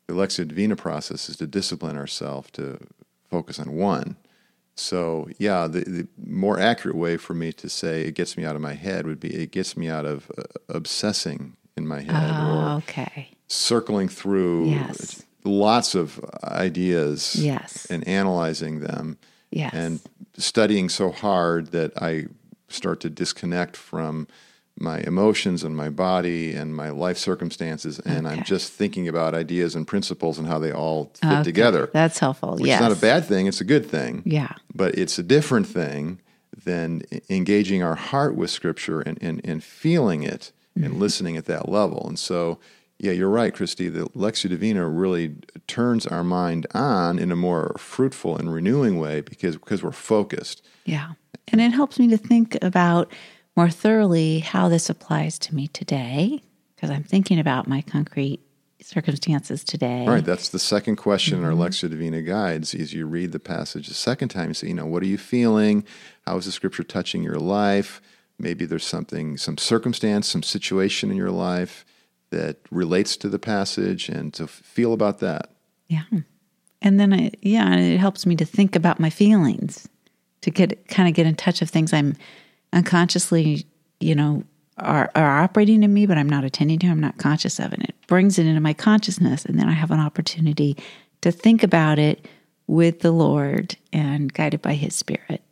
the 0.06 0.14
Lectio 0.14 0.48
Divina 0.48 0.74
process 0.74 1.28
is 1.28 1.36
to 1.36 1.46
discipline 1.46 1.96
ourselves 1.96 2.50
to 2.52 2.78
focus 3.30 3.58
on 3.60 3.72
one. 3.72 4.16
So 4.78 5.28
yeah, 5.38 5.66
the, 5.66 5.80
the, 5.80 6.08
more 6.24 6.58
accurate 6.58 6.96
way 6.96 7.16
for 7.16 7.34
me 7.34 7.52
to 7.54 7.68
say 7.68 8.02
it 8.02 8.14
gets 8.14 8.36
me 8.36 8.44
out 8.44 8.54
of 8.54 8.62
my 8.62 8.74
head 8.74 9.06
would 9.06 9.18
be 9.18 9.34
it 9.34 9.50
gets 9.50 9.76
me 9.76 9.88
out 9.88 10.04
of 10.04 10.30
uh, 10.38 10.42
obsessing 10.68 11.56
in 11.76 11.86
my 11.86 12.00
head 12.02 12.34
oh, 12.36 12.74
or 12.74 12.76
okay. 12.78 13.30
circling 13.48 14.08
through 14.08 14.66
yes. 14.66 15.24
lots 15.44 15.94
of 15.94 16.20
ideas 16.44 17.34
yes. 17.36 17.86
and 17.86 18.06
analyzing 18.06 18.80
them 18.80 19.18
yes. 19.50 19.72
and 19.74 20.00
studying 20.36 20.88
so 20.88 21.10
hard 21.10 21.68
that 21.68 22.00
I 22.00 22.26
start 22.68 23.00
to 23.00 23.10
disconnect 23.10 23.76
from 23.76 24.28
my 24.80 24.98
emotions 25.00 25.64
and 25.64 25.76
my 25.76 25.88
body 25.88 26.52
and 26.52 26.74
my 26.74 26.90
life 26.90 27.18
circumstances 27.18 27.98
and 28.00 28.26
okay. 28.26 28.36
i'm 28.36 28.44
just 28.44 28.72
thinking 28.72 29.08
about 29.08 29.34
ideas 29.34 29.74
and 29.74 29.86
principles 29.86 30.38
and 30.38 30.46
how 30.46 30.58
they 30.58 30.72
all 30.72 31.10
fit 31.14 31.32
okay. 31.32 31.42
together 31.42 31.90
that's 31.92 32.18
helpful 32.18 32.54
which 32.54 32.66
yes. 32.66 32.80
is 32.80 32.88
not 32.88 32.96
a 32.96 33.00
bad 33.00 33.24
thing 33.24 33.46
it's 33.46 33.60
a 33.60 33.64
good 33.64 33.86
thing 33.86 34.22
yeah 34.24 34.52
but 34.74 34.94
it's 34.96 35.18
a 35.18 35.22
different 35.22 35.66
thing 35.66 36.20
than 36.64 37.02
engaging 37.28 37.82
our 37.82 37.94
heart 37.94 38.34
with 38.34 38.50
scripture 38.50 39.00
and, 39.00 39.18
and, 39.22 39.40
and 39.44 39.62
feeling 39.62 40.22
it 40.22 40.52
mm-hmm. 40.76 40.84
and 40.84 40.98
listening 40.98 41.36
at 41.36 41.46
that 41.46 41.68
level 41.68 42.06
and 42.06 42.18
so 42.18 42.58
yeah 42.98 43.12
you're 43.12 43.28
right 43.28 43.54
kristi 43.54 43.92
the 43.92 44.04
lectio 44.10 44.48
divina 44.48 44.86
really 44.88 45.34
turns 45.66 46.06
our 46.06 46.24
mind 46.24 46.66
on 46.74 47.18
in 47.18 47.32
a 47.32 47.36
more 47.36 47.74
fruitful 47.78 48.36
and 48.36 48.52
renewing 48.52 48.98
way 48.98 49.20
because 49.20 49.56
because 49.56 49.82
we're 49.82 49.92
focused 49.92 50.64
yeah 50.84 51.12
and 51.50 51.60
it 51.60 51.72
helps 51.72 51.98
me 51.98 52.08
to 52.08 52.16
think 52.16 52.56
about 52.62 53.12
more 53.58 53.68
thoroughly 53.68 54.38
how 54.38 54.68
this 54.68 54.88
applies 54.88 55.36
to 55.36 55.52
me 55.52 55.66
today, 55.66 56.40
because 56.76 56.90
I'm 56.90 57.02
thinking 57.02 57.40
about 57.40 57.66
my 57.66 57.82
concrete 57.82 58.38
circumstances 58.80 59.64
today. 59.64 60.06
Right. 60.06 60.24
That's 60.24 60.50
the 60.50 60.60
second 60.60 60.94
question 60.94 61.38
mm-hmm. 61.38 61.46
in 61.46 61.58
our 61.58 61.68
Lectio 61.68 61.90
Divina 61.90 62.22
guides. 62.22 62.72
Is 62.72 62.94
you 62.94 63.04
read 63.04 63.32
the 63.32 63.40
passage 63.40 63.88
the 63.88 63.94
second 63.94 64.28
time, 64.28 64.46
you 64.46 64.54
say, 64.54 64.68
you 64.68 64.74
know, 64.74 64.86
what 64.86 65.02
are 65.02 65.06
you 65.06 65.18
feeling? 65.18 65.84
How 66.24 66.36
is 66.36 66.44
the 66.44 66.52
scripture 66.52 66.84
touching 66.84 67.24
your 67.24 67.40
life? 67.40 68.00
Maybe 68.38 68.64
there's 68.64 68.86
something, 68.86 69.36
some 69.36 69.58
circumstance, 69.58 70.28
some 70.28 70.44
situation 70.44 71.10
in 71.10 71.16
your 71.16 71.32
life 71.32 71.84
that 72.30 72.58
relates 72.70 73.16
to 73.16 73.28
the 73.28 73.40
passage, 73.40 74.08
and 74.08 74.32
to 74.34 74.46
feel 74.46 74.92
about 74.92 75.18
that. 75.18 75.50
Yeah. 75.88 76.04
And 76.80 77.00
then, 77.00 77.12
I, 77.12 77.32
yeah, 77.42 77.74
it 77.74 77.98
helps 77.98 78.24
me 78.24 78.36
to 78.36 78.44
think 78.44 78.76
about 78.76 79.00
my 79.00 79.10
feelings, 79.10 79.88
to 80.42 80.52
get 80.52 80.86
kind 80.86 81.08
of 81.08 81.16
get 81.16 81.26
in 81.26 81.34
touch 81.34 81.60
of 81.60 81.70
things 81.70 81.92
I'm 81.92 82.14
unconsciously, 82.72 83.66
you 84.00 84.14
know, 84.14 84.44
are, 84.78 85.10
are 85.14 85.40
operating 85.40 85.82
in 85.82 85.92
me, 85.92 86.06
but 86.06 86.18
I'm 86.18 86.28
not 86.28 86.44
attending 86.44 86.78
to. 86.80 86.86
I'm 86.88 87.00
not 87.00 87.18
conscious 87.18 87.58
of 87.58 87.72
it. 87.72 87.80
It 87.82 87.94
brings 88.06 88.38
it 88.38 88.46
into 88.46 88.60
my 88.60 88.74
consciousness, 88.74 89.44
and 89.44 89.58
then 89.58 89.68
I 89.68 89.72
have 89.72 89.90
an 89.90 90.00
opportunity 90.00 90.76
to 91.20 91.32
think 91.32 91.62
about 91.62 91.98
it 91.98 92.26
with 92.66 93.00
the 93.00 93.10
Lord 93.10 93.76
and 93.92 94.32
guided 94.32 94.62
by 94.62 94.74
His 94.74 94.94
Spirit. 94.94 95.42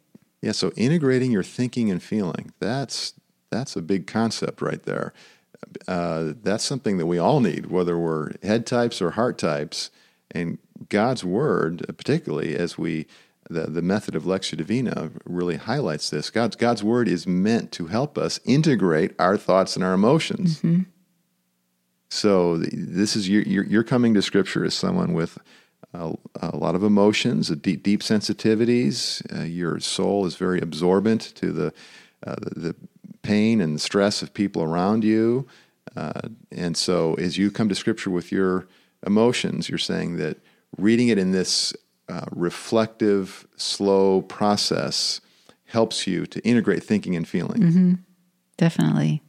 Yeah. 0.43 0.53
So 0.53 0.71
integrating 0.77 1.33
your 1.33 1.43
thinking 1.43 1.91
and 1.91 2.03
feeling 2.03 2.53
that's 2.61 3.15
that's 3.51 3.75
a 3.75 3.83
big 3.83 4.07
concept 4.07 4.61
right 4.61 4.83
there. 4.83 5.13
Uh, 5.89 6.35
that's 6.43 6.65
something 6.65 6.99
that 6.99 7.07
we 7.07 7.19
all 7.19 7.41
need, 7.41 7.67
whether 7.67 7.99
we're 7.99 8.33
head 8.43 8.67
types 8.67 9.01
or 9.01 9.13
heart 9.13 9.39
types. 9.39 9.91
And 10.31 10.59
God's 10.89 11.25
Word, 11.25 11.85
particularly 11.97 12.55
as 12.55 12.77
we 12.77 13.07
the, 13.49 13.63
the 13.63 13.83
method 13.83 14.15
of 14.15 14.25
Lectio 14.25 14.57
Divina 14.57 15.11
really 15.25 15.57
highlights 15.57 16.11
this. 16.11 16.31
God's, 16.31 16.57
God's 16.57 16.83
word 16.83 17.09
is 17.09 17.27
meant 17.27 17.73
to 17.73 17.87
help 17.87 18.19
us 18.19 18.41
integrate 18.45 19.13
our 19.19 19.37
thoughts 19.37 19.77
and 19.77 19.85
our 19.85 19.95
emotions. 19.95 20.59
Mm-hmm. 20.59 20.83
So 22.09 22.59
this 22.59 23.17
is 23.17 23.29
you're, 23.29 23.43
you're, 23.43 23.83
coming 23.83 24.15
to 24.15 24.23
Scripture 24.23 24.65
as 24.65 24.75
someone 24.75 25.13
with 25.13 25.39
a, 25.93 26.15
a 26.41 26.57
lot 26.57 26.75
of 26.75 26.83
emotions, 26.83 27.49
deep, 27.49 27.83
deep 27.83 28.01
sensitivities. 28.01 29.23
Uh, 29.37 29.45
your 29.45 29.81
soul 29.81 30.25
is 30.25 30.37
very 30.37 30.61
absorbent 30.61 31.21
to 31.37 31.53
the, 31.53 31.73
uh, 32.27 32.37
the, 32.41 32.61
the 32.61 32.77
pain 33.23 33.61
and 33.61 33.81
stress 33.81 34.23
of 34.23 34.33
people 34.35 34.63
around 34.63 35.03
you. 35.03 35.47
Uh, 35.97 36.21
and 36.53 36.77
so 36.77 37.15
as 37.15 37.39
you 37.39 37.51
come 37.51 37.69
to 37.69 37.75
Scripture 37.75 38.11
with 38.11 38.31
your 38.31 38.69
emotions, 39.05 39.69
you're 39.69 39.79
saying 39.79 40.17
that 40.17 40.39
reading 40.79 41.09
it 41.09 41.19
in 41.19 41.33
this 41.33 41.75
uh, 42.09 42.27
reflective, 42.31 43.47
slow 43.57 44.23
process 44.23 45.21
helps 45.67 46.07
you 46.07 46.27
to 46.27 46.41
integrate 46.41 46.83
thinking 46.83 47.17
and 47.17 47.27
feeling. 47.27 47.61
Mm-hmm. 47.61 47.95
Definitely. 48.57 49.23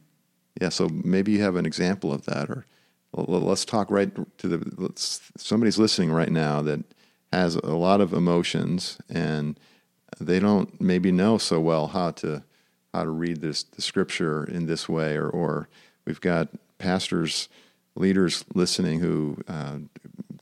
Yeah. 0.60 0.68
So 0.70 0.88
maybe 0.88 1.32
you 1.32 1.42
have 1.42 1.56
an 1.56 1.66
example 1.66 2.12
of 2.12 2.24
that, 2.26 2.48
or 2.50 2.64
let's 3.12 3.64
talk 3.64 3.90
right 3.90 4.10
to 4.38 4.48
the. 4.48 4.92
somebody's 5.36 5.78
listening 5.78 6.12
right 6.12 6.30
now 6.30 6.62
that 6.62 6.84
has 7.32 7.56
a 7.56 7.74
lot 7.74 8.00
of 8.00 8.12
emotions 8.12 8.98
and 9.10 9.58
they 10.18 10.40
don't 10.40 10.80
maybe 10.80 11.12
know 11.12 11.36
so 11.38 11.60
well 11.60 11.88
how 11.88 12.10
to 12.10 12.42
how 12.94 13.04
to 13.04 13.10
read 13.10 13.40
this 13.40 13.62
the 13.64 13.82
scripture 13.82 14.44
in 14.44 14.66
this 14.66 14.88
way, 14.88 15.16
or 15.16 15.28
or 15.28 15.68
we've 16.06 16.20
got 16.20 16.48
pastors 16.78 17.48
leaders 17.94 18.44
listening 18.54 19.00
who 19.00 19.36
uh, 19.48 19.78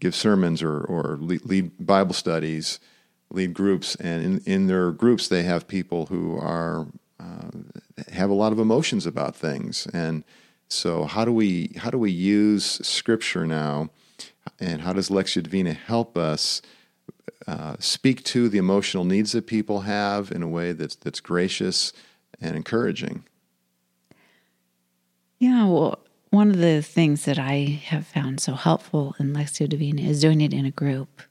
give 0.06 0.14
sermons 0.14 0.62
or, 0.62 0.80
or 0.84 1.18
lead 1.20 1.72
Bible 1.84 2.14
studies, 2.14 2.78
lead 3.30 3.52
groups, 3.54 3.96
and 3.96 4.24
in, 4.24 4.38
in 4.46 4.66
their 4.68 4.92
groups 4.92 5.26
they 5.26 5.42
have 5.42 5.66
people 5.66 6.06
who 6.06 6.38
are 6.38 6.86
uh, 7.18 7.50
have 8.12 8.30
a 8.30 8.34
lot 8.34 8.52
of 8.52 8.60
emotions 8.60 9.04
about 9.04 9.34
things, 9.34 9.88
and 9.92 10.22
so 10.68 11.04
how 11.04 11.24
do 11.24 11.32
we 11.32 11.72
how 11.78 11.90
do 11.90 11.98
we 11.98 12.12
use 12.12 12.64
Scripture 12.86 13.46
now, 13.46 13.90
and 14.60 14.82
how 14.82 14.92
does 14.92 15.08
Lectio 15.10 15.42
Divina 15.42 15.72
help 15.72 16.16
us? 16.16 16.62
Uh, 17.48 17.76
speak 17.78 18.24
to 18.24 18.48
the 18.48 18.58
emotional 18.58 19.04
needs 19.04 19.30
that 19.32 19.46
people 19.46 19.82
have 19.82 20.32
in 20.32 20.42
a 20.42 20.48
way 20.48 20.72
that's 20.72 20.96
that's 20.96 21.20
gracious 21.20 21.92
and 22.40 22.56
encouraging. 22.56 23.24
Yeah, 25.38 25.66
well, 25.66 25.98
one 26.36 26.50
of 26.50 26.58
the 26.58 26.82
things 26.82 27.24
that 27.24 27.38
I 27.38 27.80
have 27.86 28.06
found 28.06 28.40
so 28.40 28.52
helpful 28.52 29.16
in 29.18 29.32
Lectio 29.32 29.66
Divina 29.66 30.02
is 30.02 30.20
doing 30.20 30.42
it 30.42 30.52
in 30.52 30.66
a 30.66 30.70
group 30.70 31.22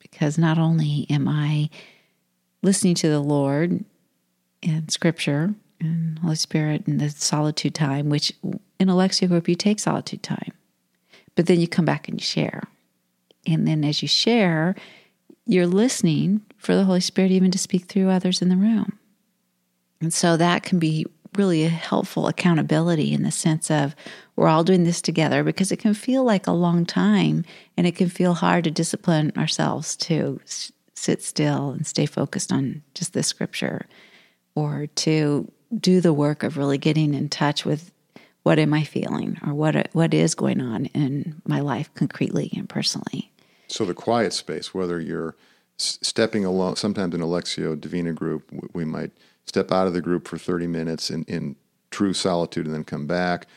because 0.00 0.36
not 0.36 0.58
only 0.58 1.06
am 1.08 1.28
I 1.28 1.70
listening 2.62 2.96
to 2.96 3.08
the 3.08 3.20
Lord 3.20 3.84
in 4.60 4.88
Scripture 4.88 5.54
and 5.80 6.18
Holy 6.18 6.34
Spirit 6.34 6.88
and 6.88 7.00
the 7.00 7.08
solitude 7.10 7.74
time, 7.74 8.08
which 8.08 8.32
in 8.80 8.88
a 8.88 8.94
Lectio 8.94 9.28
group 9.28 9.48
you 9.48 9.54
take 9.54 9.78
solitude 9.78 10.24
time, 10.24 10.52
but 11.36 11.46
then 11.46 11.60
you 11.60 11.68
come 11.68 11.84
back 11.84 12.08
and 12.08 12.20
you 12.20 12.24
share. 12.24 12.64
And 13.46 13.66
then 13.66 13.84
as 13.84 14.02
you 14.02 14.08
share, 14.08 14.74
you're 15.46 15.68
listening 15.68 16.40
for 16.56 16.74
the 16.74 16.84
Holy 16.84 17.00
Spirit 17.00 17.30
even 17.30 17.52
to 17.52 17.58
speak 17.58 17.84
through 17.84 18.10
others 18.10 18.42
in 18.42 18.48
the 18.48 18.56
room. 18.56 18.98
And 20.00 20.12
so 20.12 20.36
that 20.36 20.64
can 20.64 20.80
be 20.80 21.06
really 21.36 21.64
a 21.64 21.68
helpful 21.68 22.26
accountability 22.26 23.12
in 23.12 23.22
the 23.22 23.30
sense 23.30 23.70
of 23.70 23.94
we're 24.38 24.48
all 24.48 24.62
doing 24.62 24.84
this 24.84 25.02
together 25.02 25.42
because 25.42 25.72
it 25.72 25.80
can 25.80 25.94
feel 25.94 26.22
like 26.22 26.46
a 26.46 26.52
long 26.52 26.86
time 26.86 27.44
and 27.76 27.88
it 27.88 27.96
can 27.96 28.08
feel 28.08 28.34
hard 28.34 28.62
to 28.62 28.70
discipline 28.70 29.32
ourselves 29.36 29.96
to 29.96 30.40
sit 30.94 31.20
still 31.24 31.70
and 31.70 31.84
stay 31.84 32.06
focused 32.06 32.52
on 32.52 32.80
just 32.94 33.14
the 33.14 33.22
scripture 33.24 33.86
or 34.54 34.86
to 34.94 35.50
do 35.76 36.00
the 36.00 36.12
work 36.12 36.44
of 36.44 36.56
really 36.56 36.78
getting 36.78 37.14
in 37.14 37.28
touch 37.28 37.64
with 37.64 37.90
what 38.44 38.60
am 38.60 38.72
I 38.72 38.84
feeling 38.84 39.38
or 39.44 39.52
what 39.54 39.88
what 39.92 40.14
is 40.14 40.36
going 40.36 40.60
on 40.60 40.86
in 40.86 41.42
my 41.44 41.58
life 41.58 41.92
concretely 41.94 42.52
and 42.56 42.68
personally. 42.68 43.32
So 43.66 43.84
the 43.84 43.92
quiet 43.92 44.32
space, 44.32 44.72
whether 44.72 45.00
you're 45.00 45.34
stepping 45.78 46.44
along, 46.44 46.76
sometimes 46.76 47.12
in 47.12 47.20
a 47.20 47.26
Lectio 47.26 47.78
Divina 47.78 48.12
group, 48.12 48.48
we 48.72 48.84
might 48.84 49.10
step 49.46 49.72
out 49.72 49.88
of 49.88 49.94
the 49.94 50.00
group 50.00 50.28
for 50.28 50.38
30 50.38 50.68
minutes 50.68 51.10
in, 51.10 51.24
in 51.24 51.56
true 51.90 52.14
solitude 52.14 52.66
and 52.66 52.74
then 52.74 52.84
come 52.84 53.08
back. 53.08 53.48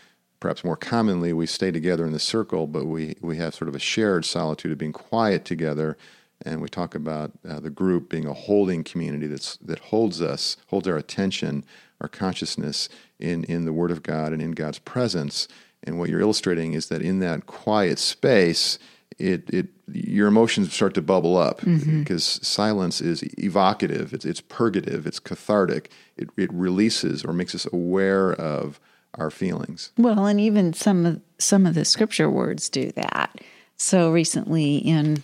Perhaps 0.42 0.64
more 0.66 0.76
commonly, 0.76 1.32
we 1.32 1.46
stay 1.46 1.72
together 1.72 2.04
in 2.04 2.12
the 2.12 2.20
circle, 2.20 2.66
but 2.66 2.86
we, 2.86 3.16
we 3.22 3.38
have 3.38 3.54
sort 3.54 3.70
of 3.70 3.76
a 3.76 3.80
shared 3.80 4.26
solitude 4.26 4.72
of 4.72 4.78
being 4.80 4.92
quiet 4.92 5.46
together. 5.46 5.98
And 6.44 6.62
we 6.62 6.68
talk 6.68 6.96
about 6.96 7.32
uh, 7.48 7.60
the 7.60 7.70
group 7.70 8.10
being 8.10 8.26
a 8.26 8.34
holding 8.34 8.84
community 8.84 9.28
that's, 9.28 9.58
that 9.58 9.78
holds 9.78 10.20
us, 10.20 10.58
holds 10.68 10.88
our 10.88 10.98
attention, 10.98 11.64
our 12.02 12.10
consciousness 12.10 12.90
in, 13.20 13.44
in 13.44 13.66
the 13.66 13.72
Word 13.72 13.92
of 13.92 14.02
God 14.02 14.34
and 14.34 14.42
in 14.42 14.52
God's 14.52 14.80
presence. 14.80 15.48
And 15.84 16.00
what 16.00 16.10
you're 16.10 16.22
illustrating 16.22 16.74
is 16.74 16.88
that 16.88 17.04
in 17.04 17.20
that 17.20 17.46
quiet 17.46 18.00
space, 18.00 18.80
it, 19.20 19.48
it 19.54 19.68
your 19.94 20.28
emotions 20.28 20.74
start 20.74 20.96
to 20.96 21.04
bubble 21.04 21.38
up 21.38 21.62
mm-hmm. 21.62 22.00
because 22.00 22.40
silence 22.42 23.00
is 23.00 23.24
evocative, 23.38 24.14
it's, 24.14 24.26
it's 24.26 24.42
purgative, 24.42 25.06
it's 25.06 25.20
cathartic. 25.20 25.92
It, 26.18 26.30
it 26.36 26.52
releases 26.52 27.24
or 27.24 27.32
makes 27.32 27.54
us 27.54 27.68
aware 27.72 28.34
of 28.34 28.80
our 29.15 29.30
feelings. 29.30 29.91
Well, 29.98 30.25
and 30.25 30.39
even 30.39 30.74
some 30.74 31.06
of 31.06 31.22
some 31.38 31.65
of 31.65 31.74
the 31.74 31.86
scripture 31.86 32.30
words 32.30 32.70
do 32.70 32.91
that. 32.94 33.41
So 33.77 34.12
recently 34.12 34.77
in 34.77 35.24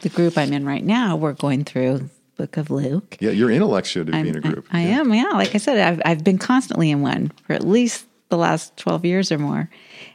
the 0.00 0.08
group 0.08 0.38
I'm 0.38 0.52
in 0.52 0.64
right 0.64 0.84
now, 0.84 1.16
we're 1.16 1.32
going 1.32 1.64
through 1.64 2.10
Book 2.36 2.56
of 2.56 2.70
Luke. 2.70 3.16
Yeah, 3.20 3.30
you're 3.30 3.50
in 3.50 3.60
a 3.60 3.66
Lectio 3.66 4.06
Divina 4.06 4.40
group. 4.40 4.66
I, 4.70 4.80
I 4.80 4.82
yeah. 4.82 5.00
am, 5.00 5.12
yeah. 5.12 5.30
Like 5.32 5.54
I 5.54 5.58
said, 5.58 5.78
I've 5.78 6.02
I've 6.04 6.24
been 6.24 6.38
constantly 6.38 6.90
in 6.90 7.02
one 7.02 7.32
for 7.46 7.52
at 7.52 7.66
least 7.66 8.06
the 8.32 8.38
last 8.38 8.76
12 8.78 9.04
years 9.04 9.30
or 9.30 9.38
more. 9.38 9.68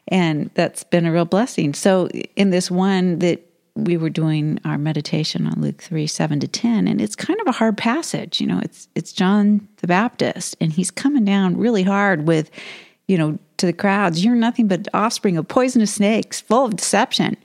And 0.10 0.50
that's 0.56 0.84
been 0.84 1.06
a 1.06 1.12
real 1.12 1.26
blessing. 1.26 1.74
So, 1.74 2.08
in 2.36 2.50
this 2.50 2.70
one 2.70 3.20
that 3.20 3.44
we 3.76 3.96
were 3.96 4.10
doing 4.10 4.60
our 4.66 4.78
meditation 4.78 5.46
on 5.46 5.62
Luke 5.62 5.82
3 5.82 6.08
7 6.08 6.40
to 6.40 6.48
10, 6.48 6.88
and 6.88 7.00
it's 7.00 7.16
kind 7.16 7.40
of 7.40 7.48
a 7.48 7.52
hard 7.52 7.78
passage. 7.78 8.42
You 8.42 8.48
know, 8.48 8.60
it's, 8.62 8.90
it's 8.96 9.14
John 9.14 9.68
the 9.78 9.88
Baptist, 9.88 10.58
and 10.60 10.74
he's 10.74 10.90
coming 10.92 11.24
down 11.26 11.58
really 11.58 11.84
hard 11.84 12.28
with, 12.28 12.50
you 13.08 13.18
know, 13.18 13.40
to 13.58 13.66
the 13.66 13.74
crowds, 13.74 14.24
you're 14.24 14.36
nothing 14.36 14.68
but 14.68 14.88
offspring 14.94 15.38
of 15.38 15.48
poisonous 15.48 15.94
snakes, 15.94 16.42
full 16.42 16.66
of 16.66 16.76
deception. 16.76 17.38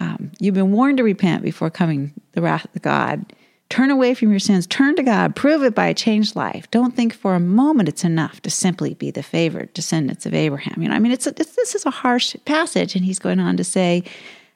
Um, 0.00 0.32
you've 0.40 0.54
been 0.54 0.72
warned 0.72 0.98
to 0.98 1.04
repent 1.04 1.42
before 1.42 1.70
coming 1.70 2.12
the 2.32 2.42
wrath 2.42 2.66
of 2.74 2.82
God. 2.82 3.32
Turn 3.70 3.90
away 3.90 4.14
from 4.14 4.30
your 4.30 4.40
sins, 4.40 4.66
turn 4.66 4.94
to 4.96 5.02
God, 5.02 5.34
prove 5.34 5.62
it 5.62 5.74
by 5.74 5.86
a 5.86 5.94
changed 5.94 6.36
life. 6.36 6.70
Don't 6.70 6.94
think 6.94 7.14
for 7.14 7.34
a 7.34 7.40
moment 7.40 7.88
it's 7.88 8.04
enough 8.04 8.40
to 8.42 8.50
simply 8.50 8.94
be 8.94 9.10
the 9.10 9.22
favored 9.22 9.72
descendants 9.72 10.26
of 10.26 10.34
Abraham. 10.34 10.82
You 10.82 10.88
know, 10.88 10.94
I 10.94 10.98
mean, 10.98 11.12
it's, 11.12 11.26
a, 11.26 11.30
it's 11.30 11.56
this 11.56 11.74
is 11.74 11.86
a 11.86 11.90
harsh 11.90 12.36
passage, 12.44 12.94
and 12.94 13.04
he's 13.04 13.18
going 13.18 13.40
on 13.40 13.56
to 13.56 13.64
say, 13.64 14.04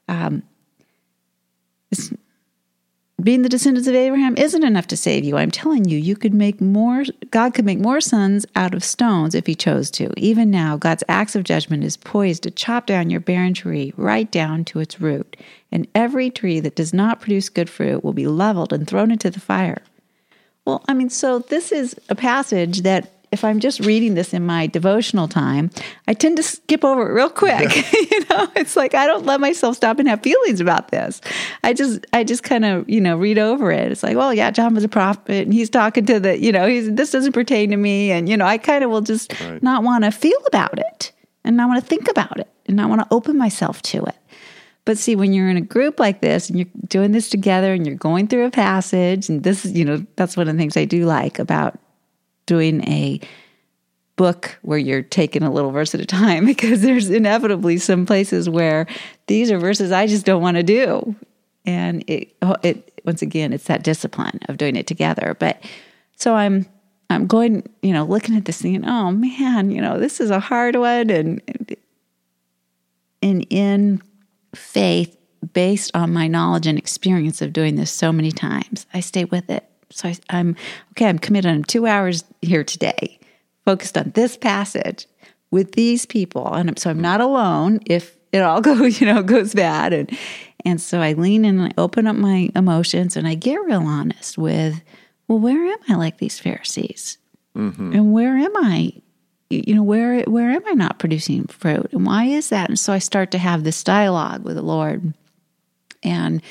um, 0.09 0.43
being 3.21 3.43
the 3.43 3.49
descendants 3.49 3.89
of 3.89 3.97
Abraham 3.97 4.37
isn't 4.37 4.63
enough 4.63 4.87
to 4.89 4.97
save 4.97 5.25
you. 5.25 5.37
I'm 5.37 5.51
telling 5.51 5.89
you, 5.89 5.99
you 5.99 6.15
could 6.15 6.35
make 6.35 6.61
more, 6.61 7.05
God 7.31 7.53
could 7.53 7.65
make 7.65 7.81
more 7.81 8.01
sons 8.01 8.47
out 8.55 8.75
of 8.75 8.85
stones 8.85 9.35
if 9.35 9.47
he 9.47 9.57
chose 9.57 9.91
to. 9.93 10.13
Even 10.17 10.53
now, 10.53 10.77
God's 10.77 11.03
axe 11.09 11.35
of 11.35 11.43
judgment 11.43 11.83
is 11.83 11.97
poised 11.97 12.45
to 12.45 12.51
chop 12.53 12.87
down 12.87 13.11
your 13.11 13.21
barren 13.21 13.55
tree 13.55 13.93
right 13.97 14.31
down 14.31 14.65
to 14.67 14.79
its 14.79 15.01
root. 15.01 15.37
And 15.73 15.89
every 15.97 16.31
tree 16.31 16.61
that 16.61 16.77
does 16.77 16.95
not 16.95 17.21
produce 17.21 17.49
good 17.49 17.69
fruit 17.69 18.05
will 18.05 18.13
be 18.13 18.29
leveled 18.29 18.73
and 18.73 18.87
thrown 18.87 19.11
into 19.11 19.31
the 19.31 19.41
fire. 19.41 19.83
Well, 20.65 20.85
I 20.87 20.95
mean, 20.95 21.11
so 21.11 21.41
this 21.41 21.73
is 21.73 21.97
a 22.09 22.15
passage 22.15 22.83
that 22.83 23.11
if 23.31 23.45
I'm 23.45 23.61
just 23.61 23.81
reading 23.81 24.15
this 24.15 24.33
in 24.33 24.45
my 24.45 24.67
devotional 24.67 25.29
time, 25.29 25.71
I 26.07 26.15
tend 26.15 26.37
to 26.39 26.43
skip 26.43 26.85
over 26.85 27.09
it 27.09 27.13
real 27.13 27.29
quick. 27.29 27.75
you 28.11 28.21
know, 28.31 28.49
it's 28.57 28.77
like 28.77 28.95
I 28.95 29.07
don't 29.07 29.27
let 29.27 29.41
myself 29.41 29.77
stop 29.77 29.99
and 29.99 30.09
have 30.09 30.23
feelings 30.23 30.61
about 30.61 30.91
this. 30.91 31.21
I 31.63 31.73
just 31.73 32.07
I 32.13 32.25
just 32.25 32.43
kind 32.43 32.65
of, 32.65 32.89
you 32.89 33.01
know, 33.01 33.17
read 33.17 33.39
over 33.39 33.71
it. 33.71 33.93
It's 33.93 34.03
like, 34.03 34.17
well, 34.17 34.33
yeah, 34.33 34.51
John 34.51 34.75
was 34.75 34.85
a 34.85 34.89
prophet 34.89 35.45
and 35.45 35.53
he's 35.53 35.71
talking 35.71 36.07
to 36.07 36.19
the, 36.19 36.39
you 36.39 36.53
know, 36.53 36.67
he's 36.67 36.93
this 36.93 37.11
doesn't 37.11 37.33
pertain 37.33 37.71
to 37.71 37.77
me 37.77 38.11
and 38.11 38.29
you 38.29 38.37
know, 38.37 38.47
I 38.47 38.59
kind 38.59 38.83
of 38.83 38.91
will 38.91 39.03
just 39.03 39.39
right. 39.41 39.63
not 39.63 39.83
want 39.83 40.05
to 40.05 40.11
feel 40.11 40.41
about 40.47 40.79
it 40.79 41.13
and 41.45 41.57
not 41.57 41.69
want 41.69 41.83
to 41.83 41.89
think 41.89 42.11
about 42.11 42.39
it 42.39 42.49
and 42.67 42.77
not 42.77 42.89
want 42.89 43.03
to 43.03 43.07
open 43.11 43.37
myself 43.37 43.83
to 43.83 44.05
it. 44.05 44.17
But 44.85 44.97
see, 44.97 45.17
when 45.17 45.35
you're 45.35 45.51
in 45.51 45.59
a 45.59 45.63
group 45.63 46.01
like 46.01 46.23
this 46.23 46.49
and 46.49 46.59
you're 46.59 46.69
doing 46.87 47.13
this 47.13 47.29
together 47.29 47.75
and 47.75 47.87
you're 47.87 47.95
going 47.95 48.27
through 48.27 48.47
a 48.47 48.51
passage, 48.51 49.29
and 49.29 49.43
this 49.43 49.67
is, 49.67 49.73
you 49.73 49.85
know, 49.85 50.07
that's 50.17 50.35
one 50.35 50.49
of 50.49 50.55
the 50.55 50.59
things 50.59 50.79
I 50.79 50.87
do 50.87 51.05
like 51.05 51.39
about 51.39 51.79
doing 52.49 52.83
a 52.89 53.21
book 54.17 54.59
where 54.63 54.79
you're 54.79 55.03
taking 55.03 55.45
a 55.45 55.53
little 55.53 55.71
verse 55.71 55.95
at 55.95 56.01
a 56.01 56.07
time 56.07 56.45
because 56.53 56.83
there's 56.83 57.09
inevitably 57.09 57.79
some 57.79 58.05
places 58.05 58.51
where 58.51 58.87
these 59.29 59.53
are 59.53 59.59
verses 59.59 59.93
I 59.93 60.09
just 60.09 60.27
don't 60.27 60.43
want 60.43 60.57
to 60.57 60.63
do. 60.65 61.15
And 61.65 62.03
it, 62.09 62.35
oh, 62.43 62.57
it 62.63 63.01
once 63.05 63.23
again, 63.23 63.53
it's 63.53 63.65
that 63.65 63.85
discipline 63.85 64.41
of 64.49 64.57
doing 64.57 64.75
it 64.75 64.87
together. 64.87 65.37
But 65.39 65.63
so 66.17 66.35
I'm 66.35 66.67
I'm 67.11 67.27
going, 67.27 67.67
you 67.83 67.93
know, 67.93 68.05
looking 68.05 68.37
at 68.37 68.45
this 68.45 68.61
thing, 68.61 68.87
oh 68.87 69.13
man, 69.13 69.71
you 69.71 69.81
know, 69.81 69.99
this 69.99 70.21
is 70.21 70.31
a 70.31 70.41
hard 70.41 70.77
one, 70.77 71.11
and 71.11 71.77
and 73.23 73.47
in 73.51 74.03
faith, 74.55 75.17
based 75.53 75.91
on 75.95 76.13
my 76.13 76.27
knowledge 76.27 76.67
and 76.67 76.79
experience 76.79 77.43
of 77.43 77.53
doing 77.53 77.77
this 77.77 77.91
so 77.91 78.13
many 78.13 78.33
times, 78.33 78.87
I 78.93 79.01
stay 79.01 79.25
with 79.25 79.51
it. 79.51 79.69
So 79.91 80.09
I, 80.09 80.17
am 80.31 80.57
okay. 80.93 81.07
I'm 81.07 81.19
committed 81.19 81.51
on 81.51 81.63
two 81.65 81.87
hours 81.87 82.25
here 82.43 82.65
today, 82.65 83.19
focused 83.65 83.97
on 83.97 84.13
this 84.15 84.37
passage 84.37 85.07
with 85.51 85.73
these 85.73 86.05
people, 86.05 86.53
and 86.53 86.79
so 86.79 86.91
I'm 86.91 87.01
not 87.01 87.21
alone. 87.21 87.81
If 87.87 88.17
it 88.33 88.41
all 88.41 88.61
goes, 88.63 89.01
you 89.01 89.07
know, 89.07 89.23
goes 89.23 89.55
bad, 89.55 89.93
and 89.93 90.11
and 90.65 90.81
so 90.81 91.01
I 91.01 91.15
lean 91.15 91.45
in 91.45 91.59
and 91.59 91.73
I 91.73 91.81
open 91.81 92.07
up 92.07 92.17
my 92.17 92.51
emotions 92.55 93.17
and 93.17 93.27
I 93.27 93.35
get 93.35 93.57
real 93.65 93.83
honest 93.83 94.37
with, 94.37 94.83
well, 95.27 95.39
where 95.39 95.65
am 95.65 95.79
I 95.89 95.95
like 95.95 96.19
these 96.19 96.39
Pharisees, 96.39 97.19
mm-hmm. 97.57 97.93
and 97.93 98.13
where 98.13 98.37
am 98.37 98.57
I? 98.57 98.93
You 99.51 99.77
know, 99.77 99.83
where 99.83 100.23
where 100.25 100.51
am 100.51 100.67
I 100.67 100.73
not 100.73 100.99
producing 100.99 101.47
fruit, 101.47 101.91
and 101.93 102.05
why 102.05 102.25
is 102.25 102.51
that? 102.51 102.69
And 102.69 102.79
so 102.79 102.93
I 102.93 102.99
start 102.99 103.31
to 103.31 103.39
have 103.39 103.65
this 103.65 103.83
dialogue 103.83 104.45
with 104.45 104.57
the 104.57 104.63
Lord, 104.63 105.15
and 106.03 106.43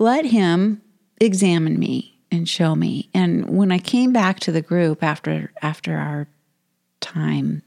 let 0.00 0.24
Him 0.24 0.82
examine 1.20 1.78
me 1.78 2.09
and 2.30 2.48
show 2.48 2.74
me. 2.74 3.08
And 3.14 3.56
when 3.56 3.72
I 3.72 3.78
came 3.78 4.12
back 4.12 4.40
to 4.40 4.52
the 4.52 4.62
group 4.62 5.02
after 5.02 5.52
after 5.62 5.96
our 5.96 6.28
time 7.00 7.62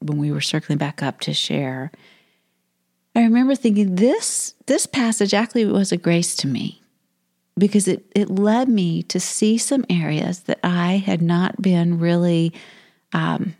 when 0.00 0.18
we 0.18 0.32
were 0.32 0.40
circling 0.40 0.78
back 0.78 1.02
up 1.02 1.20
to 1.20 1.34
share, 1.34 1.90
I 3.14 3.22
remember 3.22 3.54
thinking 3.54 3.96
this 3.96 4.54
this 4.66 4.86
passage 4.86 5.34
actually 5.34 5.66
was 5.66 5.92
a 5.92 5.96
grace 5.96 6.36
to 6.36 6.46
me 6.46 6.82
because 7.58 7.88
it 7.88 8.04
it 8.14 8.30
led 8.30 8.68
me 8.68 9.02
to 9.04 9.20
see 9.20 9.58
some 9.58 9.84
areas 9.90 10.40
that 10.40 10.60
I 10.62 11.02
had 11.04 11.20
not 11.22 11.60
been 11.60 11.98
really 11.98 12.52
um, 13.12 13.54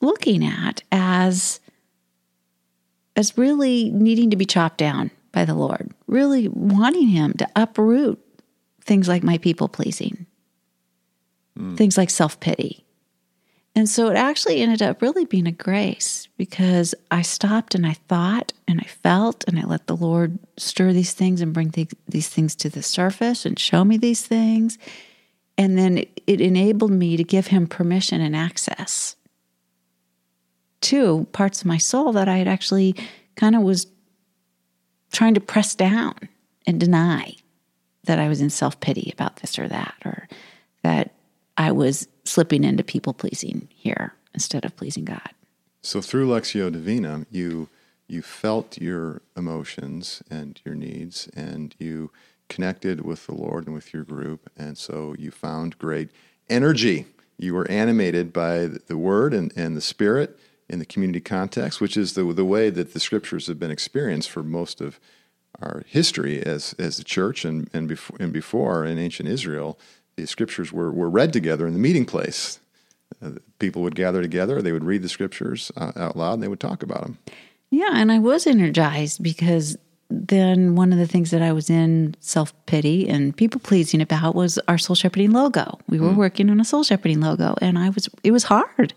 looking 0.00 0.44
at 0.44 0.82
as 0.92 1.60
as 3.16 3.36
really 3.36 3.90
needing 3.90 4.30
to 4.30 4.36
be 4.36 4.46
chopped 4.46 4.78
down 4.78 5.10
by 5.32 5.44
the 5.44 5.54
Lord, 5.54 5.90
really 6.06 6.48
wanting 6.48 7.08
Him 7.08 7.32
to 7.34 7.48
uproot 7.56 8.20
things 8.84 9.08
like 9.08 9.22
my 9.22 9.38
people 9.38 9.68
pleasing, 9.68 10.26
mm. 11.58 11.76
things 11.76 11.96
like 11.96 12.10
self 12.10 12.38
pity. 12.40 12.84
And 13.74 13.88
so 13.88 14.10
it 14.10 14.16
actually 14.16 14.60
ended 14.60 14.82
up 14.82 15.00
really 15.00 15.24
being 15.24 15.46
a 15.46 15.52
grace 15.52 16.28
because 16.36 16.94
I 17.10 17.22
stopped 17.22 17.74
and 17.74 17.86
I 17.86 17.94
thought 17.94 18.52
and 18.68 18.78
I 18.80 18.84
felt 18.84 19.44
and 19.48 19.58
I 19.58 19.62
let 19.64 19.86
the 19.86 19.96
Lord 19.96 20.38
stir 20.58 20.92
these 20.92 21.14
things 21.14 21.40
and 21.40 21.54
bring 21.54 21.70
th- 21.70 21.94
these 22.06 22.28
things 22.28 22.54
to 22.56 22.68
the 22.68 22.82
surface 22.82 23.46
and 23.46 23.58
show 23.58 23.82
me 23.82 23.96
these 23.96 24.26
things. 24.26 24.76
And 25.56 25.78
then 25.78 25.98
it, 25.98 26.20
it 26.26 26.40
enabled 26.42 26.90
me 26.90 27.16
to 27.16 27.24
give 27.24 27.46
Him 27.46 27.66
permission 27.66 28.20
and 28.20 28.36
access 28.36 29.16
to 30.82 31.26
parts 31.32 31.62
of 31.62 31.66
my 31.66 31.78
soul 31.78 32.12
that 32.12 32.28
I 32.28 32.38
had 32.38 32.48
actually 32.48 32.94
kind 33.36 33.56
of 33.56 33.62
was 33.62 33.86
trying 35.12 35.34
to 35.34 35.40
press 35.40 35.74
down 35.74 36.14
and 36.66 36.78
deny 36.78 37.36
that 38.04 38.18
I 38.18 38.28
was 38.28 38.40
in 38.40 38.50
self 38.50 38.80
pity 38.80 39.10
about 39.12 39.36
this 39.36 39.58
or 39.58 39.68
that, 39.68 39.94
or 40.04 40.28
that 40.82 41.14
I 41.56 41.72
was 41.72 42.08
slipping 42.24 42.64
into 42.64 42.82
people 42.82 43.12
pleasing 43.14 43.68
here 43.74 44.14
instead 44.34 44.64
of 44.64 44.76
pleasing 44.76 45.04
God. 45.04 45.30
So 45.82 46.00
through 46.00 46.28
Lectio 46.28 46.72
Divina, 46.72 47.26
you 47.30 47.68
you 48.08 48.22
felt 48.22 48.78
your 48.78 49.22
emotions 49.36 50.22
and 50.30 50.60
your 50.64 50.74
needs, 50.74 51.28
and 51.34 51.74
you 51.78 52.10
connected 52.48 53.04
with 53.04 53.26
the 53.26 53.34
Lord 53.34 53.66
and 53.66 53.74
with 53.74 53.94
your 53.94 54.04
group, 54.04 54.50
and 54.56 54.76
so 54.76 55.14
you 55.18 55.30
found 55.30 55.78
great 55.78 56.10
energy. 56.50 57.06
You 57.38 57.54
were 57.54 57.68
animated 57.70 58.32
by 58.32 58.66
the 58.66 58.98
Word 58.98 59.32
and, 59.34 59.52
and 59.56 59.76
the 59.76 59.80
Spirit 59.80 60.38
in 60.68 60.78
the 60.78 60.84
community 60.84 61.20
context, 61.20 61.80
which 61.80 61.96
is 61.96 62.14
the 62.14 62.24
the 62.32 62.44
way 62.44 62.70
that 62.70 62.92
the 62.92 63.00
Scriptures 63.00 63.46
have 63.46 63.58
been 63.58 63.70
experienced 63.70 64.30
for 64.30 64.42
most 64.42 64.80
of 64.80 65.00
our 65.60 65.82
history 65.86 66.42
as 66.42 66.74
as 66.78 66.96
the 66.96 67.04
church 67.04 67.44
and 67.44 67.68
and 67.72 67.88
before 67.88 68.16
and 68.20 68.32
before 68.32 68.84
in 68.84 68.98
ancient 68.98 69.28
Israel, 69.28 69.78
the 70.16 70.26
scriptures 70.26 70.72
were 70.72 70.92
were 70.92 71.10
read 71.10 71.32
together 71.32 71.66
in 71.66 71.72
the 71.72 71.78
meeting 71.78 72.04
place. 72.04 72.60
Uh, 73.22 73.32
people 73.58 73.82
would 73.82 73.94
gather 73.94 74.22
together, 74.22 74.62
they 74.62 74.72
would 74.72 74.84
read 74.84 75.02
the 75.02 75.08
scriptures 75.08 75.70
uh, 75.76 75.92
out 75.96 76.16
loud, 76.16 76.34
and 76.34 76.42
they 76.42 76.48
would 76.48 76.60
talk 76.60 76.82
about 76.82 77.02
them. 77.02 77.18
Yeah, 77.70 77.90
and 77.92 78.10
I 78.10 78.18
was 78.18 78.46
energized 78.46 79.22
because 79.22 79.76
then 80.10 80.74
one 80.74 80.92
of 80.92 80.98
the 80.98 81.06
things 81.06 81.30
that 81.30 81.42
I 81.42 81.52
was 81.52 81.70
in 81.70 82.14
self 82.20 82.52
pity 82.66 83.08
and 83.08 83.36
people 83.36 83.60
pleasing 83.60 84.00
about 84.00 84.34
was 84.34 84.58
our 84.68 84.78
soul 84.78 84.94
shepherding 84.94 85.32
logo. 85.32 85.78
We 85.88 85.98
were 85.98 86.10
mm. 86.10 86.16
working 86.16 86.50
on 86.50 86.60
a 86.60 86.64
soul 86.64 86.84
shepherding 86.84 87.20
logo, 87.20 87.54
and 87.60 87.78
I 87.78 87.90
was 87.90 88.08
it 88.22 88.30
was 88.30 88.44
hard. 88.44 88.94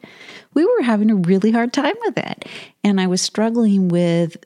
We 0.54 0.66
were 0.66 0.84
having 0.84 1.10
a 1.10 1.16
really 1.16 1.52
hard 1.52 1.74
time 1.74 1.96
with 2.02 2.18
it, 2.18 2.46
and 2.84 3.00
I 3.00 3.08
was 3.08 3.22
struggling 3.22 3.88
with 3.88 4.38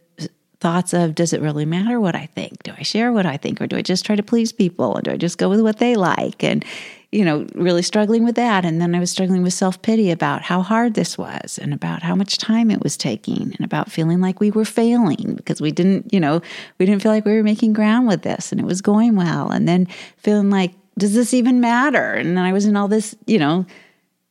thoughts 0.59 0.93
of 0.93 1.15
does 1.15 1.31
it 1.31 1.41
really 1.41 1.65
matter 1.65 1.99
what 1.99 2.15
I 2.15 2.25
think? 2.27 2.63
Do 2.63 2.73
I 2.77 2.83
share 2.83 3.11
what 3.11 3.25
I 3.25 3.37
think 3.37 3.61
or 3.61 3.67
do 3.67 3.77
I 3.77 3.81
just 3.81 4.05
try 4.05 4.15
to 4.15 4.23
please 4.23 4.51
people 4.51 4.95
and 4.95 5.05
do 5.05 5.11
I 5.11 5.17
just 5.17 5.37
go 5.37 5.49
with 5.49 5.61
what 5.61 5.77
they 5.77 5.95
like? 5.95 6.43
And, 6.43 6.65
you 7.11 7.23
know, 7.23 7.47
really 7.55 7.81
struggling 7.81 8.23
with 8.25 8.35
that. 8.35 8.65
And 8.65 8.81
then 8.81 8.93
I 8.93 8.99
was 8.99 9.09
struggling 9.09 9.41
with 9.41 9.53
self 9.53 9.81
pity 9.81 10.11
about 10.11 10.41
how 10.41 10.61
hard 10.61 10.95
this 10.95 11.17
was 11.17 11.57
and 11.57 11.73
about 11.73 12.03
how 12.03 12.13
much 12.13 12.37
time 12.37 12.69
it 12.69 12.83
was 12.83 12.97
taking 12.97 13.53
and 13.53 13.61
about 13.61 13.91
feeling 13.91 14.19
like 14.19 14.39
we 14.39 14.51
were 14.51 14.65
failing 14.65 15.35
because 15.35 15.61
we 15.61 15.71
didn't, 15.71 16.13
you 16.13 16.19
know, 16.19 16.41
we 16.77 16.85
didn't 16.85 17.01
feel 17.01 17.11
like 17.11 17.25
we 17.25 17.35
were 17.35 17.43
making 17.43 17.73
ground 17.73 18.07
with 18.07 18.23
this 18.23 18.51
and 18.51 18.59
it 18.59 18.65
was 18.65 18.81
going 18.81 19.15
well. 19.15 19.49
And 19.49 19.67
then 19.67 19.85
feeling 20.17 20.49
like, 20.49 20.73
does 20.97 21.13
this 21.13 21.33
even 21.33 21.61
matter? 21.61 22.13
And 22.13 22.35
then 22.35 22.43
I 22.43 22.51
was 22.51 22.65
in 22.65 22.75
all 22.75 22.89
this, 22.89 23.15
you 23.25 23.39
know, 23.39 23.65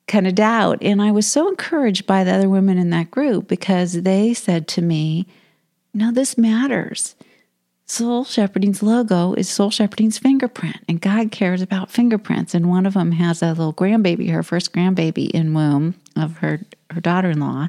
kind 0.06 0.26
of 0.26 0.34
doubt. 0.34 0.78
And 0.82 1.00
I 1.00 1.10
was 1.10 1.26
so 1.26 1.48
encouraged 1.48 2.06
by 2.06 2.22
the 2.22 2.32
other 2.32 2.48
women 2.50 2.76
in 2.76 2.90
that 2.90 3.10
group 3.10 3.48
because 3.48 4.02
they 4.02 4.34
said 4.34 4.68
to 4.68 4.82
me, 4.82 5.26
no, 5.98 6.12
this 6.12 6.38
matters. 6.38 7.16
Soul 7.86 8.24
Shepherding's 8.24 8.82
logo 8.82 9.32
is 9.32 9.48
Soul 9.48 9.70
Shepherding's 9.70 10.18
fingerprint, 10.18 10.76
and 10.88 11.00
God 11.00 11.32
cares 11.32 11.62
about 11.62 11.90
fingerprints. 11.90 12.54
And 12.54 12.68
one 12.68 12.84
of 12.86 12.94
them 12.94 13.12
has 13.12 13.42
a 13.42 13.48
little 13.48 13.72
grandbaby, 13.72 14.30
her 14.30 14.42
first 14.42 14.72
grandbaby 14.72 15.30
in 15.30 15.54
womb 15.54 15.94
of 16.14 16.38
her, 16.38 16.60
her 16.90 17.00
daughter 17.00 17.30
in 17.30 17.40
law. 17.40 17.68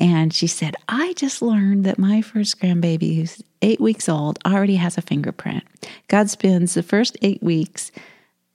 And 0.00 0.34
she 0.34 0.48
said, 0.48 0.74
I 0.88 1.12
just 1.14 1.40
learned 1.40 1.84
that 1.84 1.98
my 1.98 2.20
first 2.20 2.60
grandbaby, 2.60 3.16
who's 3.16 3.42
eight 3.62 3.80
weeks 3.80 4.08
old, 4.08 4.40
already 4.44 4.76
has 4.76 4.98
a 4.98 5.02
fingerprint. 5.02 5.62
God 6.08 6.28
spends 6.30 6.74
the 6.74 6.82
first 6.82 7.16
eight 7.22 7.42
weeks 7.42 7.92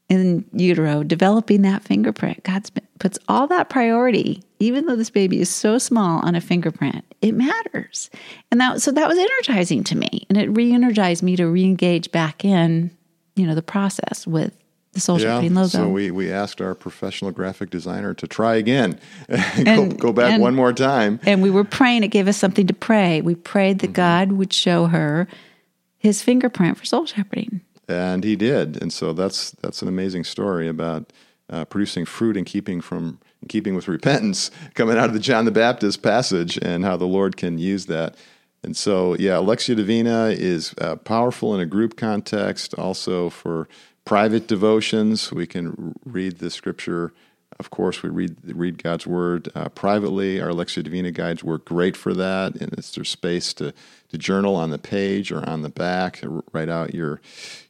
in 0.10 0.44
utero 0.52 1.04
developing 1.04 1.62
that 1.62 1.84
fingerprint. 1.84 2.44
God 2.44 2.70
puts 3.00 3.18
all 3.28 3.48
that 3.48 3.70
priority, 3.70 4.44
even 4.60 4.86
though 4.86 4.96
this 4.96 5.10
baby 5.10 5.40
is 5.40 5.50
so 5.50 5.78
small, 5.78 6.20
on 6.20 6.36
a 6.36 6.42
fingerprint. 6.42 7.04
It 7.22 7.34
matters, 7.34 8.10
and 8.52 8.62
that 8.62 8.82
so 8.82 8.92
that 8.92 9.08
was 9.08 9.18
energizing 9.18 9.84
to 9.86 9.98
me, 9.98 10.26
and 10.30 10.38
it 10.38 10.50
re-energized 10.50 11.24
me 11.24 11.36
to 11.36 11.48
re-engage 11.48 12.12
back 12.12 12.46
in, 12.46 12.92
you 13.36 13.46
know, 13.46 13.56
the 13.56 13.62
process 13.62 14.26
with 14.26 14.54
the 14.94 15.00
Soul 15.00 15.20
yeah, 15.20 15.38
logo. 15.38 15.68
So 15.68 15.90
we, 15.90 16.12
we 16.12 16.32
asked 16.32 16.62
our 16.62 16.74
professional 16.74 17.32
graphic 17.32 17.70
designer 17.70 18.14
to 18.14 18.28
try 18.28 18.56
again, 18.56 19.00
and, 19.28 19.66
go, 19.66 19.90
go, 20.08 20.14
back 20.14 20.34
and, 20.34 20.42
one 20.42 20.56
more 20.56 20.74
time. 20.74 21.20
And 21.26 21.42
we 21.42 21.50
were 21.50 21.64
praying. 21.64 22.04
It 22.04 22.08
gave 22.10 22.28
us 22.28 22.38
something 22.38 22.68
to 22.68 22.74
pray. 22.74 23.22
We 23.22 23.36
prayed 23.36 23.80
that 23.80 23.88
mm-hmm. 23.88 23.94
God 23.94 24.32
would 24.34 24.54
show 24.54 24.86
her 24.86 25.28
His 25.98 26.22
fingerprint 26.22 26.78
for 26.78 26.86
soul 26.86 27.06
shepherding 27.06 27.62
and 27.90 28.24
he 28.24 28.36
did. 28.36 28.82
And 28.82 28.94
so 28.94 29.14
that's 29.14 29.52
that's 29.52 29.82
an 29.82 29.88
amazing 29.88 30.24
story 30.24 30.68
about 30.68 31.12
uh, 31.50 31.66
producing 31.66 32.06
fruit 32.06 32.38
in 32.38 32.46
keeping 32.46 32.82
from 32.82 33.20
in 33.42 33.48
keeping 33.48 33.76
with 33.76 33.88
repentance, 33.88 34.52
coming 34.74 34.98
out 34.98 35.06
of 35.06 35.14
the 35.14 35.20
John 35.20 35.46
the 35.46 35.52
Baptist 35.52 36.02
passage, 36.02 36.58
and 36.62 36.84
how 36.84 36.98
the 36.98 37.06
Lord 37.06 37.38
can 37.38 37.58
use 37.58 37.86
that. 37.88 38.16
And 38.62 38.76
so, 38.76 39.16
yeah, 39.16 39.36
Lectio 39.36 39.76
Divina 39.76 40.28
is 40.28 40.76
uh, 40.82 40.98
powerful 40.98 41.56
in 41.56 41.62
a 41.62 41.66
group 41.66 41.96
context, 41.96 42.74
also 42.74 43.30
for 43.30 43.70
private 44.04 44.48
devotions. 44.48 45.32
We 45.32 45.48
can 45.48 45.96
read 46.04 46.40
the 46.40 46.50
scripture 46.50 47.14
of 47.60 47.72
course, 47.72 48.02
we 48.02 48.10
read 48.10 48.38
read 48.46 48.82
God's 48.82 49.06
Word 49.06 49.50
uh, 49.54 49.68
privately. 49.70 50.40
Our 50.40 50.52
Lectio 50.52 50.82
Divina 50.82 51.12
guides 51.12 51.44
work 51.44 51.66
great 51.66 51.98
for 51.98 52.14
that, 52.14 52.56
and 52.56 52.72
it's 52.74 52.92
there's 52.92 53.10
space 53.10 53.54
to 53.56 53.74
to 54.10 54.18
journal 54.18 54.56
on 54.56 54.70
the 54.70 54.78
page 54.78 55.32
or 55.32 55.48
on 55.48 55.62
the 55.62 55.70
back. 55.70 56.24
Write 56.54 56.70
out 56.70 56.94
your 56.94 57.20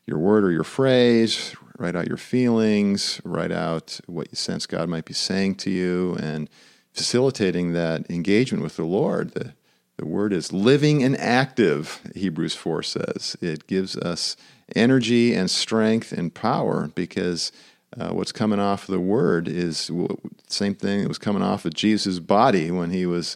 your 0.05 0.19
word 0.19 0.43
or 0.43 0.51
your 0.51 0.63
phrase. 0.63 1.55
Write 1.79 1.95
out 1.95 2.07
your 2.07 2.17
feelings. 2.17 3.19
Write 3.23 3.51
out 3.51 3.99
what 4.05 4.27
you 4.29 4.35
sense 4.35 4.67
God 4.67 4.89
might 4.89 5.05
be 5.05 5.13
saying 5.13 5.55
to 5.55 5.71
you, 5.71 6.15
and 6.21 6.49
facilitating 6.93 7.73
that 7.73 8.09
engagement 8.11 8.63
with 8.63 8.75
the 8.75 8.83
Lord. 8.83 9.31
The 9.31 9.53
the 9.99 10.05
word 10.05 10.31
is 10.31 10.53
living 10.53 11.03
and 11.03 11.19
active. 11.19 11.99
Hebrews 12.15 12.55
four 12.55 12.81
says 12.83 13.35
it 13.41 13.67
gives 13.67 13.97
us 13.97 14.37
energy 14.73 15.33
and 15.33 15.51
strength 15.51 16.13
and 16.13 16.33
power 16.33 16.89
because 16.95 17.51
uh, 17.99 18.11
what's 18.11 18.31
coming 18.31 18.61
off 18.61 18.87
of 18.87 18.93
the 18.93 18.99
word 19.01 19.49
is 19.49 19.87
the 19.87 20.17
same 20.47 20.73
thing 20.73 21.01
that 21.01 21.09
was 21.09 21.17
coming 21.17 21.43
off 21.43 21.65
of 21.65 21.73
Jesus' 21.73 22.19
body 22.19 22.71
when 22.71 22.91
he 22.91 23.05
was 23.05 23.35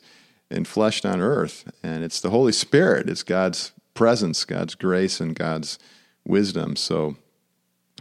enfleshed 0.51 1.09
on 1.09 1.19
earth. 1.19 1.69
And 1.83 2.01
it's 2.01 2.21
the 2.21 2.29
Holy 2.29 2.53
Spirit, 2.53 3.09
it's 3.09 3.23
God's 3.23 3.73
presence, 3.93 4.45
God's 4.45 4.75
grace, 4.75 5.19
and 5.19 5.35
God's 5.35 5.77
wisdom. 6.25 6.77
So 6.77 7.17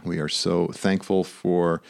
we 0.05 0.19
are 0.19 0.29
so 0.29 0.67
thankful 0.67 1.23
for 1.23 1.81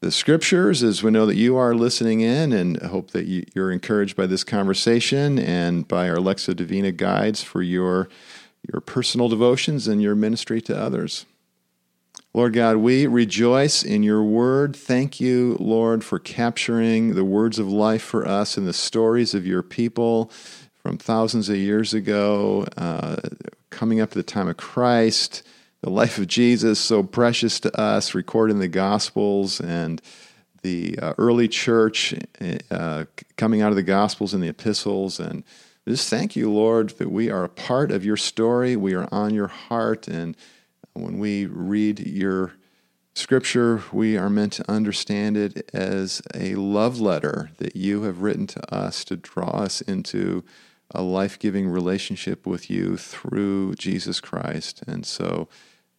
the 0.00 0.10
scriptures 0.10 0.82
as 0.82 1.02
we 1.02 1.10
know 1.10 1.26
that 1.26 1.36
you 1.36 1.56
are 1.56 1.74
listening 1.74 2.20
in 2.20 2.52
and 2.52 2.80
hope 2.82 3.10
that 3.12 3.26
you, 3.26 3.44
are 3.56 3.70
encouraged 3.70 4.16
by 4.16 4.26
this 4.26 4.44
conversation 4.44 5.38
and 5.38 5.88
by 5.88 6.08
our 6.08 6.16
Lectio 6.16 6.54
Divina 6.54 6.92
guides 6.92 7.42
for 7.42 7.62
your, 7.62 8.08
your 8.72 8.80
personal 8.80 9.28
devotions 9.28 9.88
and 9.88 10.02
your 10.02 10.14
ministry 10.14 10.60
to 10.62 10.78
others. 10.78 11.24
Lord 12.34 12.52
God, 12.52 12.76
we 12.76 13.06
rejoice 13.06 13.82
in 13.82 14.02
your 14.02 14.22
word. 14.22 14.76
Thank 14.76 15.18
you, 15.20 15.56
Lord, 15.58 16.04
for 16.04 16.18
capturing 16.18 17.14
the 17.14 17.24
words 17.24 17.58
of 17.58 17.66
life 17.66 18.02
for 18.02 18.28
us 18.28 18.58
and 18.58 18.66
the 18.66 18.74
stories 18.74 19.32
of 19.34 19.46
your 19.46 19.62
people 19.62 20.30
from 20.82 20.98
thousands 20.98 21.48
of 21.48 21.56
years 21.56 21.94
ago, 21.94 22.66
uh, 22.76 23.16
coming 23.70 24.00
up 24.00 24.10
to 24.10 24.18
the 24.18 24.22
time 24.22 24.48
of 24.48 24.58
Christ, 24.58 25.42
the 25.86 25.92
life 25.92 26.18
of 26.18 26.26
Jesus, 26.26 26.80
so 26.80 27.04
precious 27.04 27.60
to 27.60 27.80
us, 27.80 28.12
recorded 28.12 28.54
in 28.54 28.58
the 28.58 28.66
Gospels 28.66 29.60
and 29.60 30.02
the 30.62 30.98
uh, 30.98 31.14
early 31.16 31.46
church 31.46 32.12
uh, 32.72 33.04
coming 33.36 33.62
out 33.62 33.70
of 33.70 33.76
the 33.76 33.84
Gospels 33.84 34.34
and 34.34 34.42
the 34.42 34.48
epistles. 34.48 35.20
And 35.20 35.44
just 35.86 36.10
thank 36.10 36.34
you, 36.34 36.50
Lord, 36.50 36.90
that 36.98 37.12
we 37.12 37.30
are 37.30 37.44
a 37.44 37.48
part 37.48 37.92
of 37.92 38.04
your 38.04 38.16
story. 38.16 38.74
We 38.74 38.94
are 38.94 39.06
on 39.12 39.32
your 39.32 39.46
heart 39.46 40.08
and 40.08 40.36
when 40.94 41.20
we 41.20 41.46
read 41.46 42.00
your 42.00 42.54
scripture, 43.14 43.84
we 43.92 44.16
are 44.16 44.28
meant 44.28 44.54
to 44.54 44.68
understand 44.68 45.36
it 45.36 45.70
as 45.72 46.20
a 46.34 46.56
love 46.56 46.98
letter 46.98 47.52
that 47.58 47.76
you 47.76 48.02
have 48.02 48.22
written 48.22 48.48
to 48.48 48.74
us 48.74 49.04
to 49.04 49.16
draw 49.16 49.50
us 49.50 49.82
into 49.82 50.42
a 50.92 51.02
life 51.02 51.38
giving 51.38 51.68
relationship 51.68 52.44
with 52.44 52.68
you 52.68 52.96
through 52.96 53.76
Jesus 53.76 54.20
Christ. 54.20 54.82
And 54.88 55.06
so, 55.06 55.46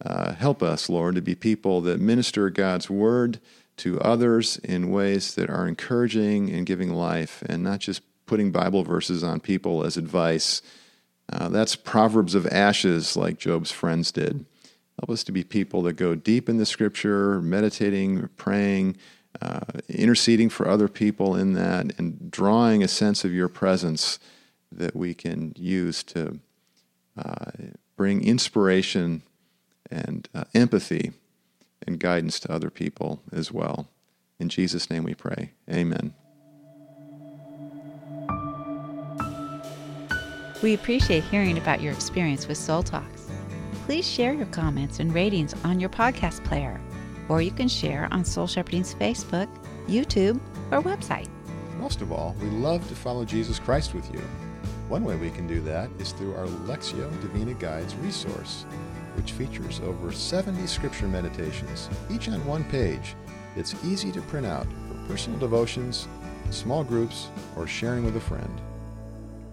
uh, 0.04 0.34
help 0.34 0.62
us, 0.62 0.88
Lord, 0.88 1.16
to 1.16 1.22
be 1.22 1.34
people 1.34 1.80
that 1.82 2.00
minister 2.00 2.50
God's 2.50 2.88
word 2.88 3.40
to 3.78 4.00
others 4.00 4.58
in 4.58 4.90
ways 4.90 5.34
that 5.34 5.50
are 5.50 5.66
encouraging 5.66 6.50
and 6.50 6.66
giving 6.66 6.92
life, 6.92 7.42
and 7.46 7.62
not 7.62 7.80
just 7.80 8.02
putting 8.26 8.52
Bible 8.52 8.84
verses 8.84 9.24
on 9.24 9.40
people 9.40 9.84
as 9.84 9.96
advice. 9.96 10.62
Uh, 11.32 11.48
that's 11.48 11.76
Proverbs 11.76 12.34
of 12.34 12.46
ashes, 12.46 13.16
like 13.16 13.38
Job's 13.38 13.72
friends 13.72 14.12
did. 14.12 14.44
Help 15.00 15.10
us 15.10 15.24
to 15.24 15.32
be 15.32 15.44
people 15.44 15.82
that 15.82 15.94
go 15.94 16.14
deep 16.14 16.48
in 16.48 16.56
the 16.56 16.66
scripture, 16.66 17.40
meditating, 17.40 18.28
praying, 18.36 18.96
uh, 19.40 19.60
interceding 19.88 20.48
for 20.48 20.68
other 20.68 20.88
people 20.88 21.36
in 21.36 21.54
that, 21.54 21.98
and 21.98 22.30
drawing 22.30 22.82
a 22.82 22.88
sense 22.88 23.24
of 23.24 23.32
your 23.32 23.48
presence 23.48 24.18
that 24.72 24.96
we 24.96 25.14
can 25.14 25.54
use 25.56 26.02
to 26.02 26.40
uh, 27.16 27.50
bring 27.96 28.24
inspiration 28.24 29.22
and 29.90 30.28
uh, 30.34 30.44
empathy 30.54 31.12
and 31.86 31.98
guidance 32.00 32.40
to 32.40 32.52
other 32.52 32.70
people 32.70 33.22
as 33.32 33.52
well. 33.52 33.88
In 34.38 34.48
Jesus' 34.48 34.90
name 34.90 35.04
we 35.04 35.14
pray. 35.14 35.52
Amen. 35.70 36.14
We 40.62 40.74
appreciate 40.74 41.24
hearing 41.24 41.56
about 41.56 41.80
your 41.80 41.92
experience 41.92 42.48
with 42.48 42.58
Soul 42.58 42.82
Talks 42.82 43.28
please 43.88 44.06
share 44.06 44.34
your 44.34 44.44
comments 44.48 45.00
and 45.00 45.14
ratings 45.14 45.54
on 45.64 45.80
your 45.80 45.88
podcast 45.88 46.44
player, 46.44 46.78
or 47.30 47.40
you 47.40 47.50
can 47.50 47.68
share 47.68 48.06
on 48.10 48.22
Soul 48.22 48.46
Shepherding's 48.46 48.94
Facebook, 48.94 49.48
YouTube, 49.86 50.38
or 50.70 50.82
website. 50.82 51.26
Most 51.78 52.02
of 52.02 52.12
all, 52.12 52.36
we 52.38 52.50
love 52.50 52.86
to 52.90 52.94
follow 52.94 53.24
Jesus 53.24 53.58
Christ 53.58 53.94
with 53.94 54.12
you. 54.12 54.20
One 54.90 55.04
way 55.04 55.16
we 55.16 55.30
can 55.30 55.46
do 55.46 55.62
that 55.62 55.88
is 55.98 56.12
through 56.12 56.34
our 56.34 56.44
Lectio 56.66 57.10
Divina 57.22 57.54
Guides 57.54 57.94
resource, 57.96 58.66
which 59.18 59.32
features 59.32 59.80
over 59.80 60.12
70 60.12 60.64
scripture 60.68 61.08
meditations, 61.08 61.90
each 62.08 62.28
on 62.28 62.46
one 62.46 62.62
page. 62.62 63.16
It's 63.56 63.74
easy 63.84 64.12
to 64.12 64.22
print 64.22 64.46
out 64.46 64.68
for 64.86 65.08
personal 65.08 65.40
devotions, 65.40 66.06
small 66.50 66.84
groups, 66.84 67.28
or 67.56 67.66
sharing 67.66 68.04
with 68.04 68.16
a 68.16 68.20
friend. 68.20 68.60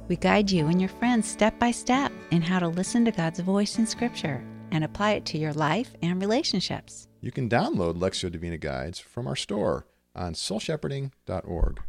We 0.07 0.17
guide 0.17 0.51
you 0.51 0.67
and 0.67 0.79
your 0.79 0.89
friends 0.89 1.27
step 1.27 1.57
by 1.57 1.71
step 1.71 2.11
in 2.29 2.43
how 2.43 2.59
to 2.59 2.67
listen 2.67 3.05
to 3.05 3.11
God's 3.11 3.39
voice 3.39 3.79
in 3.79 3.87
Scripture 3.87 4.45
and 4.69 4.83
apply 4.83 5.13
it 5.13 5.25
to 5.25 5.39
your 5.39 5.53
life 5.53 5.95
and 6.03 6.21
relationships. 6.21 7.07
You 7.21 7.31
can 7.31 7.49
download 7.49 7.97
Lectio 7.97 8.31
Divina 8.31 8.59
Guides 8.59 8.99
from 8.99 9.25
our 9.25 9.35
store 9.35 9.87
on 10.13 10.33
soulshepherding.org. 10.33 11.81